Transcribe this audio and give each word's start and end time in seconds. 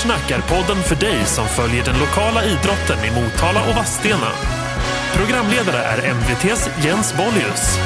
Eftersnack 0.00 0.30
är 0.30 0.40
podden 0.40 0.82
för 0.82 0.96
dig 0.96 1.24
som 1.24 1.46
följer 1.46 1.84
den 1.84 1.98
lokala 1.98 2.44
idrotten 2.44 3.04
i 3.04 3.10
Motala 3.20 3.60
och 3.68 3.76
Vadstena. 3.76 4.28
Programledare 5.14 5.82
är 5.82 6.10
MVTs 6.10 6.70
Jens 6.84 7.14
Bollius. 7.16 7.78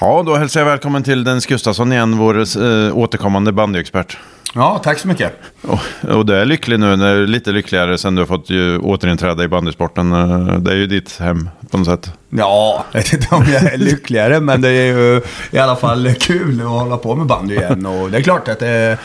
Ja, 0.00 0.22
då 0.26 0.36
hälsar 0.36 0.60
jag 0.60 0.66
välkommen 0.66 1.02
till 1.02 1.24
Dennis 1.24 1.46
Gustafsson 1.46 1.92
igen, 1.92 2.18
vår 2.18 2.38
eh, 2.38 2.96
återkommande 2.96 3.52
bandyexpert. 3.52 4.18
Ja, 4.54 4.80
tack 4.84 4.98
så 4.98 5.08
mycket. 5.08 5.32
Och, 5.62 5.78
och 6.16 6.26
du 6.26 6.34
är 6.34 6.44
lycklig 6.44 6.80
nu, 6.80 6.96
när, 6.96 7.26
lite 7.26 7.50
lyckligare 7.52 7.98
sen 7.98 8.14
du 8.14 8.22
har 8.22 8.26
fått 8.26 8.50
ju, 8.50 8.78
återinträda 8.78 9.44
i 9.44 9.48
bandysporten. 9.48 10.12
Eh, 10.12 10.58
Det 10.58 10.70
är 10.70 10.76
ju 10.76 10.86
ditt 10.86 11.18
hem 11.18 11.48
på 11.70 11.78
något 11.78 11.86
sätt. 11.86 12.12
Ja, 12.30 12.84
jag 12.92 12.98
vet 13.00 13.12
inte 13.12 13.34
om 13.34 13.44
jag 13.52 13.62
är 13.62 13.78
lyckligare, 13.78 14.40
men 14.40 14.60
det 14.60 14.68
är 14.68 14.86
ju 14.96 15.22
i 15.50 15.58
alla 15.58 15.76
fall 15.76 16.14
kul 16.20 16.60
att 16.60 16.66
hålla 16.66 16.96
på 16.96 17.14
med 17.14 17.26
bandy 17.26 17.54
igen. 17.54 17.86
Och 17.86 18.10
det 18.10 18.18
är 18.18 18.22
klart 18.22 18.48
att 18.48 18.58
det, 18.58 18.98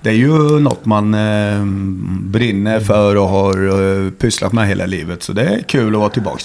det 0.00 0.10
är 0.10 0.14
ju 0.14 0.60
något 0.60 0.84
man 0.84 1.14
eh, 1.14 1.64
brinner 2.20 2.80
för 2.80 3.16
och 3.16 3.28
har 3.28 3.52
eh, 4.06 4.10
pysslat 4.10 4.52
med 4.52 4.68
hela 4.68 4.86
livet. 4.86 5.22
Så 5.22 5.32
det 5.32 5.42
är 5.42 5.62
kul 5.62 5.94
att 5.94 6.00
vara 6.00 6.10
tillbaka. 6.10 6.44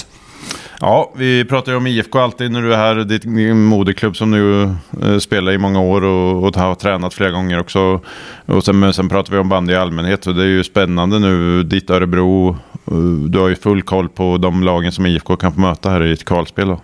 Ja, 0.83 1.11
vi 1.15 1.45
pratar 1.45 1.71
ju 1.71 1.77
om 1.77 1.87
IFK 1.87 2.19
alltid 2.19 2.51
när 2.51 2.61
du 2.61 2.73
är 2.73 2.77
här. 2.77 2.95
Ditt 2.95 3.21
din 3.21 3.63
moderklubb 3.63 4.17
som 4.17 4.31
du 4.31 4.63
eh, 5.01 5.17
spelar 5.19 5.51
i 5.51 5.57
många 5.57 5.81
år 5.81 6.03
och, 6.03 6.43
och 6.43 6.55
har 6.55 6.75
tränat 6.75 7.13
flera 7.13 7.31
gånger 7.31 7.59
också. 7.59 7.99
Och 8.45 8.63
sen, 8.65 8.79
men 8.79 8.93
sen 8.93 9.09
pratar 9.09 9.33
vi 9.33 9.39
om 9.39 9.49
bandy 9.49 9.73
i 9.73 9.77
allmänhet. 9.77 10.27
Och 10.27 10.35
det 10.35 10.41
är 10.41 10.47
ju 10.47 10.63
spännande 10.63 11.19
nu. 11.19 11.63
Ditt 11.63 11.89
Örebro, 11.89 12.49
eh, 12.49 12.93
du 13.29 13.39
har 13.39 13.47
ju 13.49 13.55
full 13.55 13.81
koll 13.81 14.09
på 14.09 14.37
de 14.37 14.63
lagen 14.63 14.91
som 14.91 15.05
IFK 15.05 15.35
kan 15.35 15.53
få 15.53 15.59
möta 15.59 15.89
här 15.89 16.03
i 16.03 16.13
ett 16.13 16.25
kvalspel. 16.25 16.67
Då. 16.67 16.81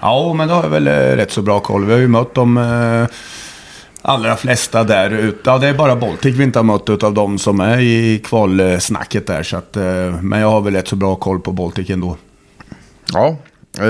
Ja, 0.00 0.34
men 0.34 0.48
då 0.48 0.54
har 0.54 0.62
jag 0.62 0.70
väl 0.70 0.86
eh, 0.86 0.92
rätt 0.92 1.32
så 1.32 1.42
bra 1.42 1.60
koll. 1.60 1.84
Vi 1.84 1.92
har 1.92 2.00
ju 2.00 2.08
mött 2.08 2.34
de 2.34 2.56
eh, 2.56 3.16
allra 4.02 4.36
flesta 4.36 4.84
där 4.84 5.10
ute. 5.10 5.50
Ja, 5.50 5.58
det 5.58 5.68
är 5.68 5.74
bara 5.74 5.96
Baltic 5.96 6.36
vi 6.36 6.44
inte 6.44 6.58
har 6.58 6.64
mött 6.64 6.90
utav 6.90 7.14
de 7.14 7.38
som 7.38 7.60
är 7.60 7.80
i 7.80 8.22
kvalsnacket 8.24 9.26
där. 9.26 9.42
Så 9.42 9.56
att, 9.56 9.76
eh, 9.76 10.22
men 10.22 10.40
jag 10.40 10.50
har 10.50 10.60
väl 10.60 10.74
rätt 10.74 10.88
så 10.88 10.96
bra 10.96 11.14
koll 11.14 11.40
på 11.40 11.52
Baltic 11.52 11.90
ändå. 11.90 12.16
Ja, 13.12 13.36
eh, 13.78 13.84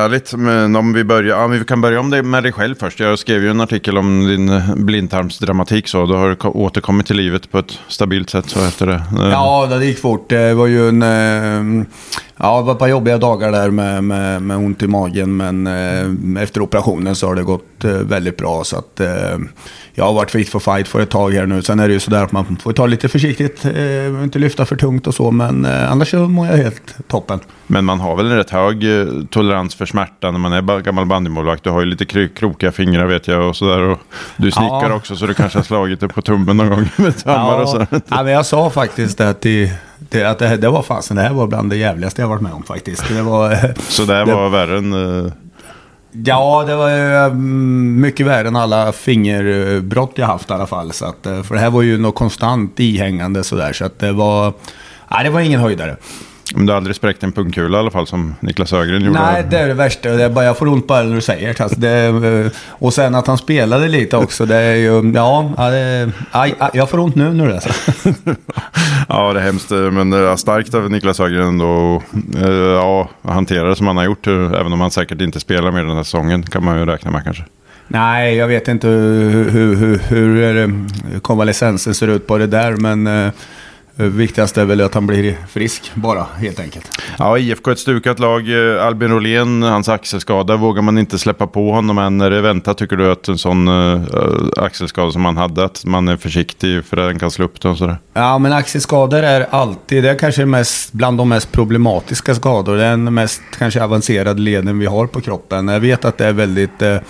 härligt. 0.00 0.34
Men 0.34 0.76
om 0.76 0.92
vi 0.92 1.04
börjar, 1.04 1.38
ja, 1.38 1.46
vi 1.46 1.64
kan 1.64 1.80
börja 1.80 2.00
om 2.00 2.10
det 2.10 2.22
med 2.22 2.42
dig 2.42 2.52
själv 2.52 2.74
först. 2.80 3.00
Jag 3.00 3.18
skrev 3.18 3.42
ju 3.42 3.50
en 3.50 3.60
artikel 3.60 3.98
om 3.98 4.26
din 4.26 4.48
eh, 4.48 4.74
blindtarmsdramatik 4.74 5.88
så. 5.88 6.06
Du 6.06 6.14
har 6.14 6.56
återkommit 6.56 7.06
till 7.06 7.16
livet 7.16 7.50
på 7.50 7.58
ett 7.58 7.78
stabilt 7.88 8.30
sätt 8.30 8.50
så 8.50 8.64
efter 8.64 8.86
det. 8.86 8.94
Eh, 8.94 9.30
Ja, 9.30 9.66
det 9.66 9.86
gick 9.86 10.00
fort. 10.00 10.28
Det 10.28 10.54
var 10.54 10.66
ju 10.66 10.88
en... 10.88 11.02
eh, 11.02 11.86
Ja, 12.36 12.58
det 12.58 12.64
var 12.64 12.72
ett 12.72 12.78
par 12.78 12.88
jobbiga 12.88 13.18
dagar 13.18 13.52
där 13.52 13.70
med, 13.70 14.04
med, 14.04 14.42
med 14.42 14.56
ont 14.56 14.82
i 14.82 14.86
magen. 14.86 15.36
Men 15.36 15.66
eh, 15.66 16.42
efter 16.42 16.60
operationen 16.62 17.16
så 17.16 17.26
har 17.28 17.34
det 17.34 17.42
gått 17.42 17.84
eh, 17.84 17.90
väldigt 17.90 18.36
bra. 18.36 18.64
Så 18.64 18.76
att 18.78 19.00
eh, 19.00 19.38
jag 19.96 20.04
har 20.04 20.12
varit 20.12 20.30
fit 20.30 20.48
for 20.48 20.60
fight 20.60 20.88
för 20.88 21.00
ett 21.00 21.10
tag 21.10 21.30
här 21.34 21.46
nu. 21.46 21.62
Sen 21.62 21.80
är 21.80 21.88
det 21.88 21.94
ju 21.94 22.00
sådär 22.00 22.22
att 22.24 22.32
man 22.32 22.56
får 22.62 22.72
ta 22.72 22.86
lite 22.86 23.08
försiktigt. 23.08 23.64
Eh, 23.64 24.22
inte 24.22 24.38
lyfta 24.38 24.64
för 24.66 24.76
tungt 24.76 25.06
och 25.06 25.14
så. 25.14 25.30
Men 25.30 25.64
eh, 25.64 25.92
annars 25.92 26.10
så 26.10 26.16
mår 26.18 26.46
jag 26.46 26.56
helt 26.56 26.96
toppen. 27.08 27.40
Men 27.66 27.84
man 27.84 28.00
har 28.00 28.16
väl 28.16 28.26
en 28.30 28.36
rätt 28.36 28.50
hög 28.50 29.00
eh, 29.00 29.06
tolerans 29.30 29.74
för 29.74 29.86
smärta 29.86 30.30
när 30.30 30.38
man 30.38 30.52
är 30.52 30.80
gammal 30.80 31.06
bandymålvakt. 31.06 31.64
Du 31.64 31.70
har 31.70 31.80
ju 31.80 31.86
lite 31.86 32.04
kry- 32.04 32.34
krokiga 32.34 32.72
fingrar 32.72 33.06
vet 33.06 33.28
jag 33.28 33.48
och 33.48 33.56
sådär. 33.56 33.80
Och 33.80 33.98
du 34.36 34.50
snickar 34.50 34.88
Ja. 34.90 34.94
också 34.94 35.16
så 35.16 35.26
du 35.26 35.34
kanske 35.34 35.58
har 35.58 35.64
slagit 35.64 36.00
dig 36.00 36.08
på 36.08 36.22
tummen 36.22 36.56
någon 36.56 36.68
gång 36.70 36.88
med 36.96 37.14
hammare 37.24 37.62
och 37.62 37.68
så. 37.68 37.86
ja, 38.08 38.22
men 38.22 38.32
jag 38.32 38.46
sa 38.46 38.70
faktiskt 38.70 39.18
det 39.18 39.34
till, 39.34 39.70
till 40.08 40.26
att 40.26 40.38
det, 40.38 40.56
det 40.56 40.68
var 40.68 40.82
fasen, 40.82 41.16
det 41.16 41.22
här 41.22 41.32
var 41.32 41.46
bland 41.46 41.70
det 41.70 41.76
jävligaste 41.76 42.20
jag 42.22 42.28
varit 42.28 42.42
med 42.42 42.52
om 42.52 42.62
faktiskt. 42.62 43.08
Det 43.08 43.22
var... 43.22 43.52
eh, 43.52 43.58
Så 43.88 44.04
det 44.04 44.24
var 44.24 44.48
värre 44.48 44.78
än... 44.78 45.32
Ja, 46.22 46.64
det 46.66 46.76
var 46.76 46.90
ju 46.90 47.16
mm, 47.16 48.00
mycket 48.00 48.26
värre 48.26 48.48
än 48.48 48.56
alla 48.56 48.92
fingerbrott 48.92 50.12
jag 50.14 50.26
haft 50.26 50.50
i 50.50 50.52
alla 50.52 50.66
fall. 50.66 50.92
Så 50.92 51.04
att, 51.04 51.26
eh, 51.26 51.42
för 51.42 51.54
det 51.54 51.60
här 51.60 51.70
var 51.70 51.82
ju 51.82 51.98
något 51.98 52.14
konstant 52.14 52.80
ihängande 52.80 53.44
sådär. 53.44 53.72
Så 53.72 53.84
att 53.84 53.98
det 53.98 54.12
var... 54.12 54.52
Nej, 55.10 55.24
det 55.24 55.30
var 55.30 55.40
ingen 55.40 55.60
höjdare. 55.60 55.96
Men 56.54 56.66
du 56.66 56.72
har 56.72 56.76
aldrig 56.76 56.96
spräckt 56.96 57.22
en 57.22 57.32
pungkula 57.32 57.76
i 57.78 57.80
alla 57.80 57.90
fall 57.90 58.06
som 58.06 58.34
Niklas 58.40 58.72
Ögren 58.72 59.04
gjorde. 59.04 59.20
Nej, 59.20 59.44
det 59.50 59.58
är 59.58 59.68
det 59.68 59.74
värsta. 59.74 60.08
Det 60.08 60.24
är 60.24 60.28
bara, 60.30 60.44
jag 60.44 60.58
får 60.58 60.68
ont 60.68 60.86
bara 60.86 61.02
när 61.02 61.14
du 61.14 61.20
säger. 61.20 61.62
Alltså, 61.62 61.80
det. 61.80 61.90
eh, 62.06 62.50
Och 62.68 62.94
sen 62.94 63.14
att 63.14 63.26
han 63.26 63.38
spelade 63.38 63.88
lite 63.88 64.16
också. 64.16 64.46
Det 64.46 64.56
är 64.56 64.74
ju... 64.74 65.12
Ja, 65.14 65.52
det, 65.70 66.10
aj, 66.30 66.54
aj, 66.58 66.70
jag 66.74 66.90
får 66.90 66.98
ont 66.98 67.14
nu 67.14 67.32
när 67.32 67.46
du 67.46 67.52
läser. 67.52 67.74
Ja, 69.08 69.32
det 69.32 69.40
är 69.40 69.44
hemskt. 69.44 69.70
Men 69.70 70.38
starkt 70.38 70.74
av 70.74 70.90
Niklas 70.90 71.20
Ögren 71.20 71.46
ändå. 71.48 72.02
eh, 72.42 72.48
Ja, 72.50 73.08
hantera 73.22 73.68
det 73.68 73.76
som 73.76 73.86
han 73.86 73.96
har 73.96 74.04
gjort. 74.04 74.26
eh, 74.26 74.32
Även 74.60 74.72
om 74.72 74.80
han 74.80 74.90
säkert 74.90 75.20
inte 75.20 75.40
spelar 75.40 75.70
mer 75.72 75.84
den 75.84 75.96
här 75.96 76.02
säsongen 76.02 76.42
kan 76.42 76.64
man 76.64 76.78
ju 76.78 76.86
räkna 76.86 77.10
med 77.10 77.24
kanske. 77.24 77.44
Nej, 77.88 78.34
jag 78.36 78.48
vet 78.48 78.68
inte 78.68 78.86
hur, 78.88 79.50
hur, 79.50 79.76
hur, 79.76 79.98
hur 80.08 80.84
konvalescensen 81.22 81.94
ser 81.94 82.08
ut 82.08 82.26
på 82.26 82.38
det 82.38 82.46
där. 82.46 82.72
Men 82.72 83.30
viktigast 83.96 84.58
är 84.58 84.64
väl 84.64 84.80
att 84.80 84.94
han 84.94 85.06
blir 85.06 85.36
frisk 85.48 85.92
bara, 85.94 86.26
helt 86.36 86.60
enkelt. 86.60 87.02
Ja, 87.18 87.38
IFK 87.38 87.70
är 87.70 87.72
ett 87.72 87.78
stukat 87.78 88.18
lag. 88.18 88.74
Eh, 88.76 88.86
Albin 88.86 89.08
Rolén, 89.08 89.62
hans 89.62 89.88
axelskada, 89.88 90.56
vågar 90.56 90.82
man 90.82 90.98
inte 90.98 91.18
släppa 91.18 91.46
på 91.46 91.72
honom 91.72 91.98
än? 91.98 92.20
Är 92.20 92.30
det 92.30 92.40
väntat, 92.40 92.78
tycker 92.78 92.96
du, 92.96 93.12
att 93.12 93.28
en 93.28 93.38
sån 93.38 93.68
uh, 93.68 94.02
axelskada 94.56 95.12
som 95.12 95.24
han 95.24 95.36
hade, 95.36 95.64
att 95.64 95.84
man 95.84 96.08
är 96.08 96.16
försiktig 96.16 96.84
för 96.84 96.96
att 96.96 97.10
den 97.10 97.18
kan 97.18 97.30
slå 97.30 97.44
upp 97.44 97.60
det 97.60 97.68
och 97.68 97.78
sådär? 97.78 97.96
Ja, 98.14 98.38
men 98.38 98.52
axelskador 98.52 99.22
är 99.22 99.46
alltid, 99.50 100.02
det 100.02 100.10
är 100.10 100.18
kanske 100.18 100.46
mest, 100.46 100.92
bland 100.92 101.18
de 101.18 101.28
mest 101.28 101.52
problematiska 101.52 102.34
skador. 102.34 102.76
Det 102.76 102.84
är 102.84 102.90
den 102.90 103.14
mest 103.14 103.42
kanske 103.58 103.82
avancerade 103.82 104.40
leden 104.40 104.78
vi 104.78 104.86
har 104.86 105.06
på 105.06 105.20
kroppen. 105.20 105.68
Jag 105.68 105.80
vet 105.80 106.04
att 106.04 106.18
det 106.18 106.26
är 106.26 106.32
väldigt... 106.32 106.82
Eh, 106.82 106.88
eh, 106.88 107.00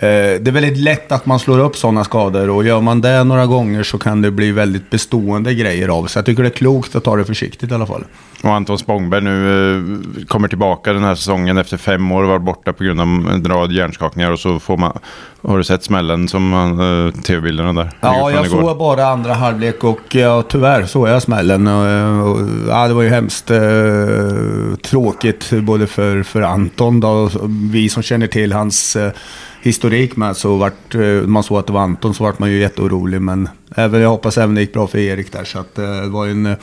det 0.00 0.46
är 0.46 0.52
väldigt 0.52 0.78
lätt 0.78 1.12
att 1.12 1.26
man 1.26 1.38
slår 1.38 1.58
upp 1.58 1.76
sådana 1.76 2.04
skador 2.04 2.50
och 2.50 2.64
gör 2.64 2.80
man 2.80 3.00
det 3.00 3.24
några 3.24 3.46
gånger 3.46 3.82
så 3.82 3.98
kan 3.98 4.22
det 4.22 4.30
bli 4.30 4.52
väldigt 4.52 4.90
bestående 4.90 5.54
grejer 5.54 5.88
av. 5.88 6.06
Så 6.06 6.18
jag 6.18 6.26
tycker 6.26 6.42
det 6.42 6.48
är 6.48 6.50
klokt 6.50 6.96
att 6.96 7.04
ta 7.04 7.16
det 7.16 7.24
försiktigt 7.24 7.70
i 7.70 7.74
alla 7.74 7.86
fall. 7.86 8.04
Och 8.42 8.50
Anton 8.50 8.78
Spångberg 8.78 9.20
nu 9.20 9.76
eh, 9.76 10.24
kommer 10.26 10.48
tillbaka 10.48 10.92
den 10.92 11.04
här 11.04 11.14
säsongen 11.14 11.58
efter 11.58 11.76
fem 11.76 12.12
år 12.12 12.22
och 12.22 12.28
var 12.28 12.38
borta 12.38 12.72
på 12.72 12.84
grund 12.84 13.00
av 13.00 13.06
en 13.06 13.44
rad 13.44 13.72
hjärnskakningar 13.72 14.30
och 14.30 14.40
så 14.40 14.58
får 14.58 14.76
man... 14.76 14.98
Har 15.42 15.58
du 15.58 15.64
sett 15.64 15.84
smällen 15.84 16.28
som 16.28 16.54
uh, 16.80 17.12
tv-bilderna 17.12 17.72
där? 17.72 17.90
Ja, 18.00 18.30
jag 18.30 18.46
igår. 18.46 18.62
såg 18.62 18.78
bara 18.78 19.06
andra 19.06 19.34
halvlek 19.34 19.84
och 19.84 20.14
ja, 20.14 20.42
tyvärr 20.42 20.86
såg 20.86 21.08
jag 21.08 21.22
smällen. 21.22 21.66
Och, 21.66 22.30
och, 22.30 22.48
ja, 22.68 22.88
det 22.88 22.94
var 22.94 23.02
ju 23.02 23.08
hemskt 23.08 23.50
eh, 23.50 23.58
tråkigt 24.82 25.50
både 25.52 25.86
för, 25.86 26.22
för 26.22 26.42
Anton 26.42 27.00
då, 27.00 27.08
och 27.08 27.30
vi 27.72 27.88
som 27.88 28.02
känner 28.02 28.26
till 28.26 28.52
hans 28.52 28.96
eh, 28.96 29.12
historik 29.66 30.16
med 30.16 30.36
så 30.36 30.56
vart 30.56 30.94
eh, 30.94 31.00
man 31.02 31.42
såg 31.42 31.58
att 31.58 31.66
det 31.66 31.72
var 31.72 31.80
Anton 31.80 32.14
så 32.14 32.24
vart 32.24 32.38
man 32.38 32.50
ju 32.50 32.58
jätteorolig. 32.58 33.20
Men 33.20 33.48
även, 33.76 34.00
jag 34.00 34.08
hoppas 34.08 34.38
även 34.38 34.54
det 34.54 34.60
gick 34.60 34.72
bra 34.72 34.86
för 34.86 34.98
Erik 34.98 35.32
där. 35.32 35.44
Så 35.44 35.58
att, 35.58 35.78
eh, 35.78 35.84
det 35.84 36.08
var 36.08 36.24
ju 36.24 36.30
en 36.30 36.46
eh, 36.46 36.56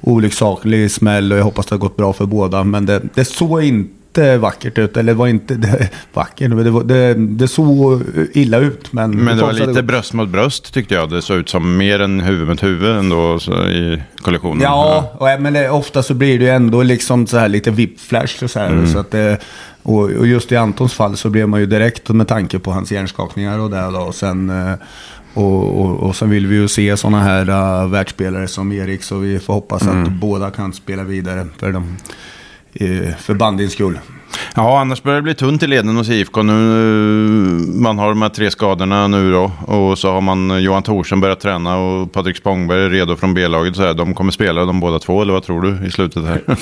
olycksaklig 0.00 0.90
smäll 0.90 1.32
och 1.32 1.38
jag 1.38 1.44
hoppas 1.44 1.66
det 1.66 1.74
har 1.74 1.80
gått 1.80 1.96
bra 1.96 2.12
för 2.12 2.26
båda. 2.26 2.64
Men 2.64 2.86
det, 2.86 3.02
det 3.14 3.24
såg 3.24 3.62
inte 3.62 4.01
vackert 4.18 4.78
ut. 4.78 4.96
Eller 4.96 5.12
det 5.12 5.18
var 5.18 5.26
inte 5.26 5.54
det, 5.54 5.88
vackert, 6.12 6.50
det, 6.50 6.70
var, 6.70 6.84
det, 6.84 7.14
det 7.14 7.48
såg 7.48 8.02
illa 8.32 8.58
ut. 8.58 8.92
Men, 8.92 9.10
Men 9.10 9.36
det 9.36 9.42
var 9.42 9.52
lite 9.52 9.82
bröst 9.82 10.12
mot 10.12 10.28
bröst 10.28 10.74
tyckte 10.74 10.94
jag. 10.94 11.10
Det 11.10 11.22
såg 11.22 11.36
ut 11.36 11.48
som 11.48 11.76
mer 11.76 12.00
än 12.00 12.20
huvud 12.20 12.48
mot 12.48 12.62
huvud 12.62 12.96
ändå 12.96 13.38
så, 13.38 13.52
i 13.68 14.02
kollektionen. 14.22 14.62
Ja, 14.62 15.12
och, 15.18 15.40
men 15.40 15.52
det, 15.52 15.70
ofta 15.70 16.02
så 16.02 16.14
blir 16.14 16.38
det 16.38 16.44
ju 16.44 16.50
ändå 16.50 16.82
liksom 16.82 17.26
så 17.26 17.38
här 17.38 17.48
lite 17.48 17.70
whiplash 17.70 18.44
och 18.44 18.50
så 18.50 18.58
här. 18.58 18.86
Så 18.86 18.98
att 18.98 19.10
det, 19.10 19.38
och, 19.82 20.02
och 20.02 20.26
just 20.26 20.52
i 20.52 20.56
Antons 20.56 20.94
fall 20.94 21.16
så 21.16 21.30
blev 21.30 21.48
man 21.48 21.60
ju 21.60 21.66
direkt 21.66 22.08
med 22.08 22.28
tanke 22.28 22.58
på 22.58 22.70
hans 22.72 22.92
hjärnskakningar 22.92 23.58
och 23.58 23.70
det 23.70 23.90
då. 23.92 24.00
Och 24.00 24.14
sen, 24.14 24.50
eh, 24.50 24.74
och, 25.34 25.80
och, 25.80 26.00
och 26.00 26.16
sen 26.16 26.30
vill 26.30 26.46
vi 26.46 26.54
ju 26.54 26.68
se 26.68 26.96
sådana 26.96 27.22
här 27.22 27.48
uh, 27.48 27.90
världsspelare 27.90 28.48
som 28.48 28.72
Erik. 28.72 29.02
Så 29.02 29.18
vi 29.18 29.38
får 29.38 29.54
hoppas 29.54 29.82
att 29.82 30.08
båda 30.08 30.50
kan 30.50 30.72
spela 30.72 31.04
vidare 31.04 31.46
för, 31.58 31.72
dem, 31.72 31.82
eh, 31.82 32.04
för 33.18 33.34
bandyns 33.34 33.72
skull. 33.72 33.98
Ja, 34.54 34.80
annars 34.80 35.02
börjar 35.02 35.16
det 35.16 35.22
bli 35.22 35.34
tunt 35.34 35.62
i 35.62 35.66
leden 35.66 35.96
hos 35.96 36.08
IFK 36.08 36.42
nu. 36.42 36.52
Man 37.74 37.98
har 37.98 38.08
de 38.08 38.22
här 38.22 38.28
tre 38.28 38.50
skadorna 38.50 39.08
nu 39.08 39.32
då. 39.32 39.52
Och 39.66 39.98
så 39.98 40.12
har 40.12 40.20
man 40.20 40.62
Johan 40.62 40.82
Thorsen 40.82 41.20
börjat 41.20 41.40
träna 41.40 41.76
och 41.76 42.12
Patrik 42.12 42.36
Spångberg 42.36 42.84
är 42.84 42.90
redo 42.90 43.16
från 43.16 43.34
B-laget. 43.34 43.76
Så 43.76 43.82
här, 43.82 43.94
de 43.94 44.14
kommer 44.14 44.32
spela 44.32 44.64
de 44.64 44.80
båda 44.80 44.98
två, 44.98 45.22
eller 45.22 45.32
vad 45.32 45.42
tror 45.42 45.62
du 45.62 45.86
i 45.86 45.90
slutet 45.90 46.24
här? 46.24 46.42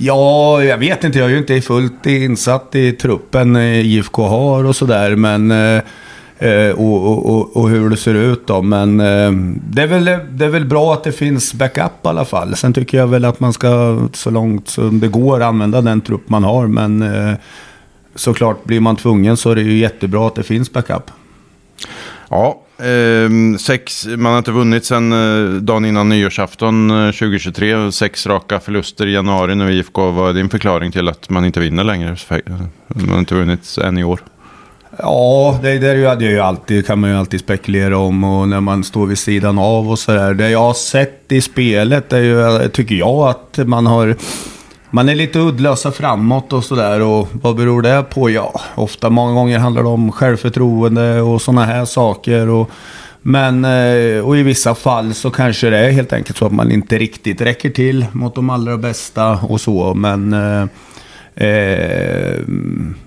Ja, 0.00 0.62
jag 0.64 0.78
vet 0.78 1.04
inte. 1.04 1.18
Jag 1.18 1.26
är 1.26 1.32
ju 1.32 1.38
inte 1.38 1.60
fullt 1.60 2.06
insatt 2.06 2.74
i 2.74 2.92
truppen 2.92 3.56
eh, 3.56 3.86
IFK 3.86 4.26
har 4.26 4.64
och 4.64 4.76
sådär. 4.76 5.16
Men 5.16 5.52
eh, 6.38 6.70
Och, 6.70 7.26
och, 7.26 7.56
och, 7.56 7.68
hur 7.68 7.90
det 7.90 7.96
ser 7.96 8.14
ut 8.14 8.46
då. 8.46 8.62
Men 8.62 9.00
eh, 9.00 9.32
det 9.70 9.82
är, 9.82 9.86
väl, 9.86 10.04
det 10.30 10.44
är 10.44 10.48
väl 10.48 10.64
bra 10.64 10.92
att 10.92 11.04
det 11.04 11.12
finns 11.12 11.54
backup 11.54 12.04
i 12.04 12.08
alla 12.08 12.24
fall. 12.24 12.56
Sen 12.56 12.72
tycker 12.72 12.98
jag 12.98 13.06
väl 13.06 13.24
att 13.24 13.40
man 13.40 13.52
ska 13.52 14.00
så 14.12 14.30
långt 14.30 14.68
som 14.68 15.00
det 15.00 15.08
går 15.08 15.40
använda 15.40 15.80
den 15.80 16.00
trupp 16.00 16.28
man 16.28 16.44
har. 16.44 16.66
Men 16.66 17.02
eh, 17.02 17.34
såklart 18.14 18.64
blir 18.64 18.80
man 18.80 18.96
tvungen 18.96 19.36
så 19.36 19.50
är 19.50 19.54
det 19.54 19.62
ju 19.62 19.78
jättebra 19.78 20.26
att 20.26 20.34
det 20.34 20.42
finns 20.42 20.72
backup. 20.72 21.10
Ja, 22.30 22.62
eh, 22.78 23.56
sex, 23.58 24.06
man 24.06 24.32
har 24.32 24.38
inte 24.38 24.50
vunnit 24.50 24.84
sedan 24.84 25.12
eh, 25.12 25.60
dagen 25.60 25.84
innan 25.84 26.08
nyårsafton 26.08 26.90
eh, 26.90 27.12
2023. 27.12 27.92
Sex 27.92 28.26
raka 28.26 28.60
förluster 28.60 29.06
i 29.06 29.12
januari 29.12 29.54
nu 29.54 29.72
i 29.72 29.78
IFK. 29.78 30.10
Vad 30.10 30.30
är 30.30 30.34
din 30.34 30.48
förklaring 30.48 30.92
till 30.92 31.08
att 31.08 31.30
man 31.30 31.44
inte 31.44 31.60
vinner 31.60 31.84
längre? 31.84 32.16
Man 32.86 33.08
har 33.08 33.18
inte 33.18 33.34
vunnit 33.34 33.78
än 33.84 33.98
i 33.98 34.04
år. 34.04 34.20
Ja, 35.02 35.58
det, 35.62 35.78
det, 35.78 35.88
är 35.88 35.94
ju, 35.94 36.02
det 36.02 36.26
är 36.26 36.30
ju 36.30 36.40
alltid, 36.40 36.86
kan 36.86 36.98
man 36.98 37.10
ju 37.10 37.16
alltid 37.16 37.40
spekulera 37.40 37.98
om 37.98 38.24
och 38.24 38.48
när 38.48 38.60
man 38.60 38.84
står 38.84 39.06
vid 39.06 39.18
sidan 39.18 39.58
av 39.58 39.90
och 39.90 39.98
sådär. 39.98 40.34
Det 40.34 40.50
jag 40.50 40.58
har 40.58 40.74
sett 40.74 41.32
i 41.32 41.40
spelet 41.40 42.12
är 42.12 42.20
ju, 42.20 42.68
tycker 42.68 42.94
jag, 42.94 43.28
att 43.28 43.58
man 43.66 43.86
har... 43.86 44.16
Man 44.90 45.08
är 45.08 45.14
lite 45.14 45.38
uddlösa 45.38 45.92
framåt 45.92 46.52
och 46.52 46.64
sådär 46.64 47.00
och 47.00 47.28
vad 47.32 47.56
beror 47.56 47.82
det 47.82 48.04
på? 48.10 48.30
Ja, 48.30 48.60
ofta, 48.74 49.10
många 49.10 49.34
gånger 49.34 49.58
handlar 49.58 49.82
det 49.82 49.88
om 49.88 50.12
självförtroende 50.12 51.20
och 51.20 51.42
sådana 51.42 51.64
här 51.64 51.84
saker. 51.84 52.48
Och, 52.48 52.70
men 53.22 53.64
eh, 53.64 54.26
och 54.26 54.36
i 54.36 54.42
vissa 54.42 54.74
fall 54.74 55.14
så 55.14 55.30
kanske 55.30 55.70
det 55.70 55.78
är 55.78 55.90
helt 55.90 56.12
enkelt 56.12 56.36
så 56.38 56.46
att 56.46 56.52
man 56.52 56.72
inte 56.72 56.98
riktigt 56.98 57.40
räcker 57.40 57.70
till 57.70 58.06
mot 58.12 58.34
de 58.34 58.50
allra 58.50 58.76
bästa 58.76 59.30
och 59.30 59.60
så. 59.60 59.94
Men 59.94 60.32
eh, 60.32 60.66
eh, 61.40 62.38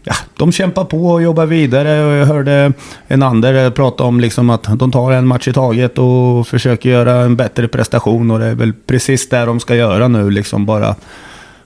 ja, 0.04 0.14
de 0.38 0.52
kämpar 0.52 0.86
på 0.86 1.08
och 1.08 1.22
jobbar 1.22 1.46
vidare. 1.46 2.06
Och 2.06 2.14
jag 2.14 2.26
hörde 2.26 2.74
en 3.08 3.24
Ander 3.24 3.70
prata 3.70 4.04
om 4.04 4.20
liksom 4.20 4.50
att 4.50 4.80
de 4.80 4.92
tar 4.92 5.12
en 5.12 5.28
match 5.28 5.48
i 5.48 5.54
taget 5.54 5.98
och 5.98 6.48
försöker 6.48 6.90
göra 6.90 7.14
en 7.14 7.36
bättre 7.36 7.68
prestation. 7.68 8.32
Och 8.32 8.40
det 8.40 8.46
är 8.46 8.56
väl 8.56 8.74
precis 8.74 9.30
det 9.30 9.46
de 9.46 9.60
ska 9.60 9.76
göra 9.76 10.08
nu. 10.08 10.30
Liksom 10.30 10.66
bara 10.66 10.96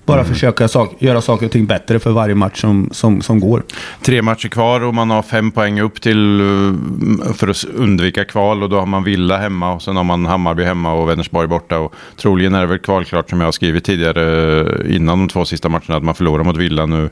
bara 0.05 0.19
mm. 0.19 0.33
försöka 0.33 0.67
sak 0.67 0.95
göra 0.99 1.21
saker 1.21 1.45
och 1.45 1.51
ting 1.51 1.65
bättre 1.65 1.99
för 1.99 2.11
varje 2.11 2.35
match 2.35 2.61
som, 2.61 2.89
som, 2.91 3.21
som 3.21 3.39
går. 3.39 3.63
Tre 4.01 4.21
matcher 4.21 4.47
kvar 4.47 4.83
och 4.83 4.93
man 4.93 5.09
har 5.09 5.21
fem 5.21 5.51
poäng 5.51 5.81
upp 5.81 6.01
till 6.01 6.39
eh, 6.39 7.33
för 7.33 7.47
att 7.47 7.63
undvika 7.63 8.25
kval. 8.25 8.63
Och 8.63 8.69
då 8.69 8.79
har 8.79 8.85
man 8.85 9.03
Villa 9.03 9.37
hemma 9.37 9.73
och 9.73 9.81
sen 9.81 9.95
har 9.95 10.03
man 10.03 10.25
Hammarby 10.25 10.63
hemma 10.63 10.93
och 10.93 11.09
Vänersborg 11.09 11.47
borta. 11.47 11.79
Och 11.79 11.95
troligen 12.17 12.53
är 12.53 12.61
det 12.61 12.67
väl 12.67 12.79
kvalklart 12.79 13.29
som 13.29 13.39
jag 13.39 13.47
har 13.47 13.51
skrivit 13.51 13.83
tidigare 13.83 14.61
eh, 14.61 14.95
innan 14.95 15.19
de 15.19 15.27
två 15.27 15.45
sista 15.45 15.69
matcherna 15.69 15.97
att 15.97 16.03
man 16.03 16.15
förlorar 16.15 16.43
mot 16.43 16.57
Villa 16.57 16.85
nu. 16.85 17.09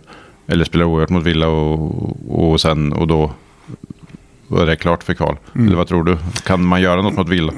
Eller 0.47 0.65
spelar 0.65 0.85
oerhört 0.85 1.09
mot 1.09 1.23
Villa 1.23 1.47
och, 1.47 2.51
och 2.51 2.61
sen 2.61 2.93
och 2.93 3.07
då 3.07 3.31
är 4.61 4.65
det 4.65 4.75
klart 4.75 5.03
för 5.03 5.13
kval. 5.13 5.35
Mm. 5.55 5.67
Eller 5.67 5.77
vad 5.77 5.87
tror 5.87 6.03
du? 6.03 6.17
Kan 6.43 6.65
man 6.65 6.81
göra 6.81 7.01
något 7.01 7.13
mot 7.13 7.29
Villa? 7.29 7.53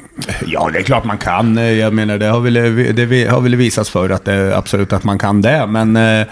Ja, 0.46 0.70
det 0.74 0.80
är 0.80 0.84
klart 0.84 1.04
man 1.04 1.18
kan. 1.18 1.78
Jag 1.78 1.94
menar, 1.94 2.18
det 2.18 2.26
har 2.26 2.40
väl, 2.40 2.54
det 2.96 3.30
har 3.30 3.42
väl 3.42 3.56
visats 3.56 3.90
för 3.90 4.10
att 4.10 4.26
det, 4.26 4.58
absolut 4.58 4.94
att 4.94 5.04
man 5.04 5.20
kan 5.20 5.42
det. 5.42 5.66
Men 5.68 5.96
eh, 5.96 6.28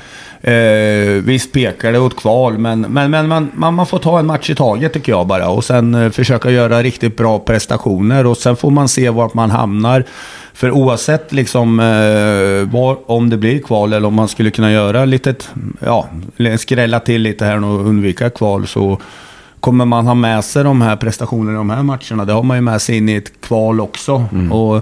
eh, 0.53 1.23
visst 1.23 1.51
pekar 1.51 1.91
det 1.91 1.99
åt 1.99 2.15
kval, 2.15 2.57
men, 2.57 2.81
men, 2.81 3.11
men 3.11 3.27
man, 3.27 3.51
man, 3.53 3.73
man, 3.73 3.85
får 3.85 3.99
ta 3.99 4.19
en 4.19 4.25
match 4.25 4.49
i 4.49 4.55
taget 4.55 4.93
tycker 4.93 5.11
jag 5.11 5.27
bara. 5.27 5.49
Och 5.49 5.63
sen 5.63 5.95
eh, 5.95 6.11
försöka 6.11 6.51
göra 6.51 6.83
riktigt 6.83 7.17
bra 7.17 7.39
prestationer. 7.39 8.25
Och 8.25 8.37
sen 8.37 8.55
får 8.55 8.71
man 8.71 8.87
se 8.87 9.09
vart 9.09 9.33
man 9.33 9.51
hamnar. 9.51 10.03
För 10.53 10.71
oavsett 10.71 11.31
liksom, 11.31 11.79
eh, 11.79 12.71
var, 12.73 13.11
om 13.11 13.29
det 13.29 13.37
blir 13.37 13.59
kval 13.59 13.93
eller 13.93 14.07
om 14.07 14.13
man 14.13 14.27
skulle 14.27 14.51
kunna 14.51 14.71
göra 14.71 15.05
lite, 15.05 15.35
ja, 15.79 16.07
skrälla 16.57 16.99
till 16.99 17.21
lite 17.21 17.45
här 17.45 17.63
och 17.63 17.87
undvika 17.87 18.29
kval 18.29 18.67
så 18.67 18.99
kommer 19.63 19.85
man 19.85 20.07
ha 20.07 20.13
med 20.13 20.43
sig 20.43 20.63
de 20.63 20.81
här 20.81 20.95
prestationerna 20.95 21.51
i 21.51 21.55
de 21.55 21.69
här 21.69 21.83
matcherna? 21.83 22.25
Det 22.25 22.33
har 22.33 22.43
man 22.43 22.57
ju 22.57 22.61
med 22.61 22.81
sig 22.81 22.97
in 22.97 23.09
i 23.09 23.15
ett 23.15 23.41
kval 23.41 23.81
också. 23.81 24.25
Mm. 24.31 24.51
Och, 24.51 24.75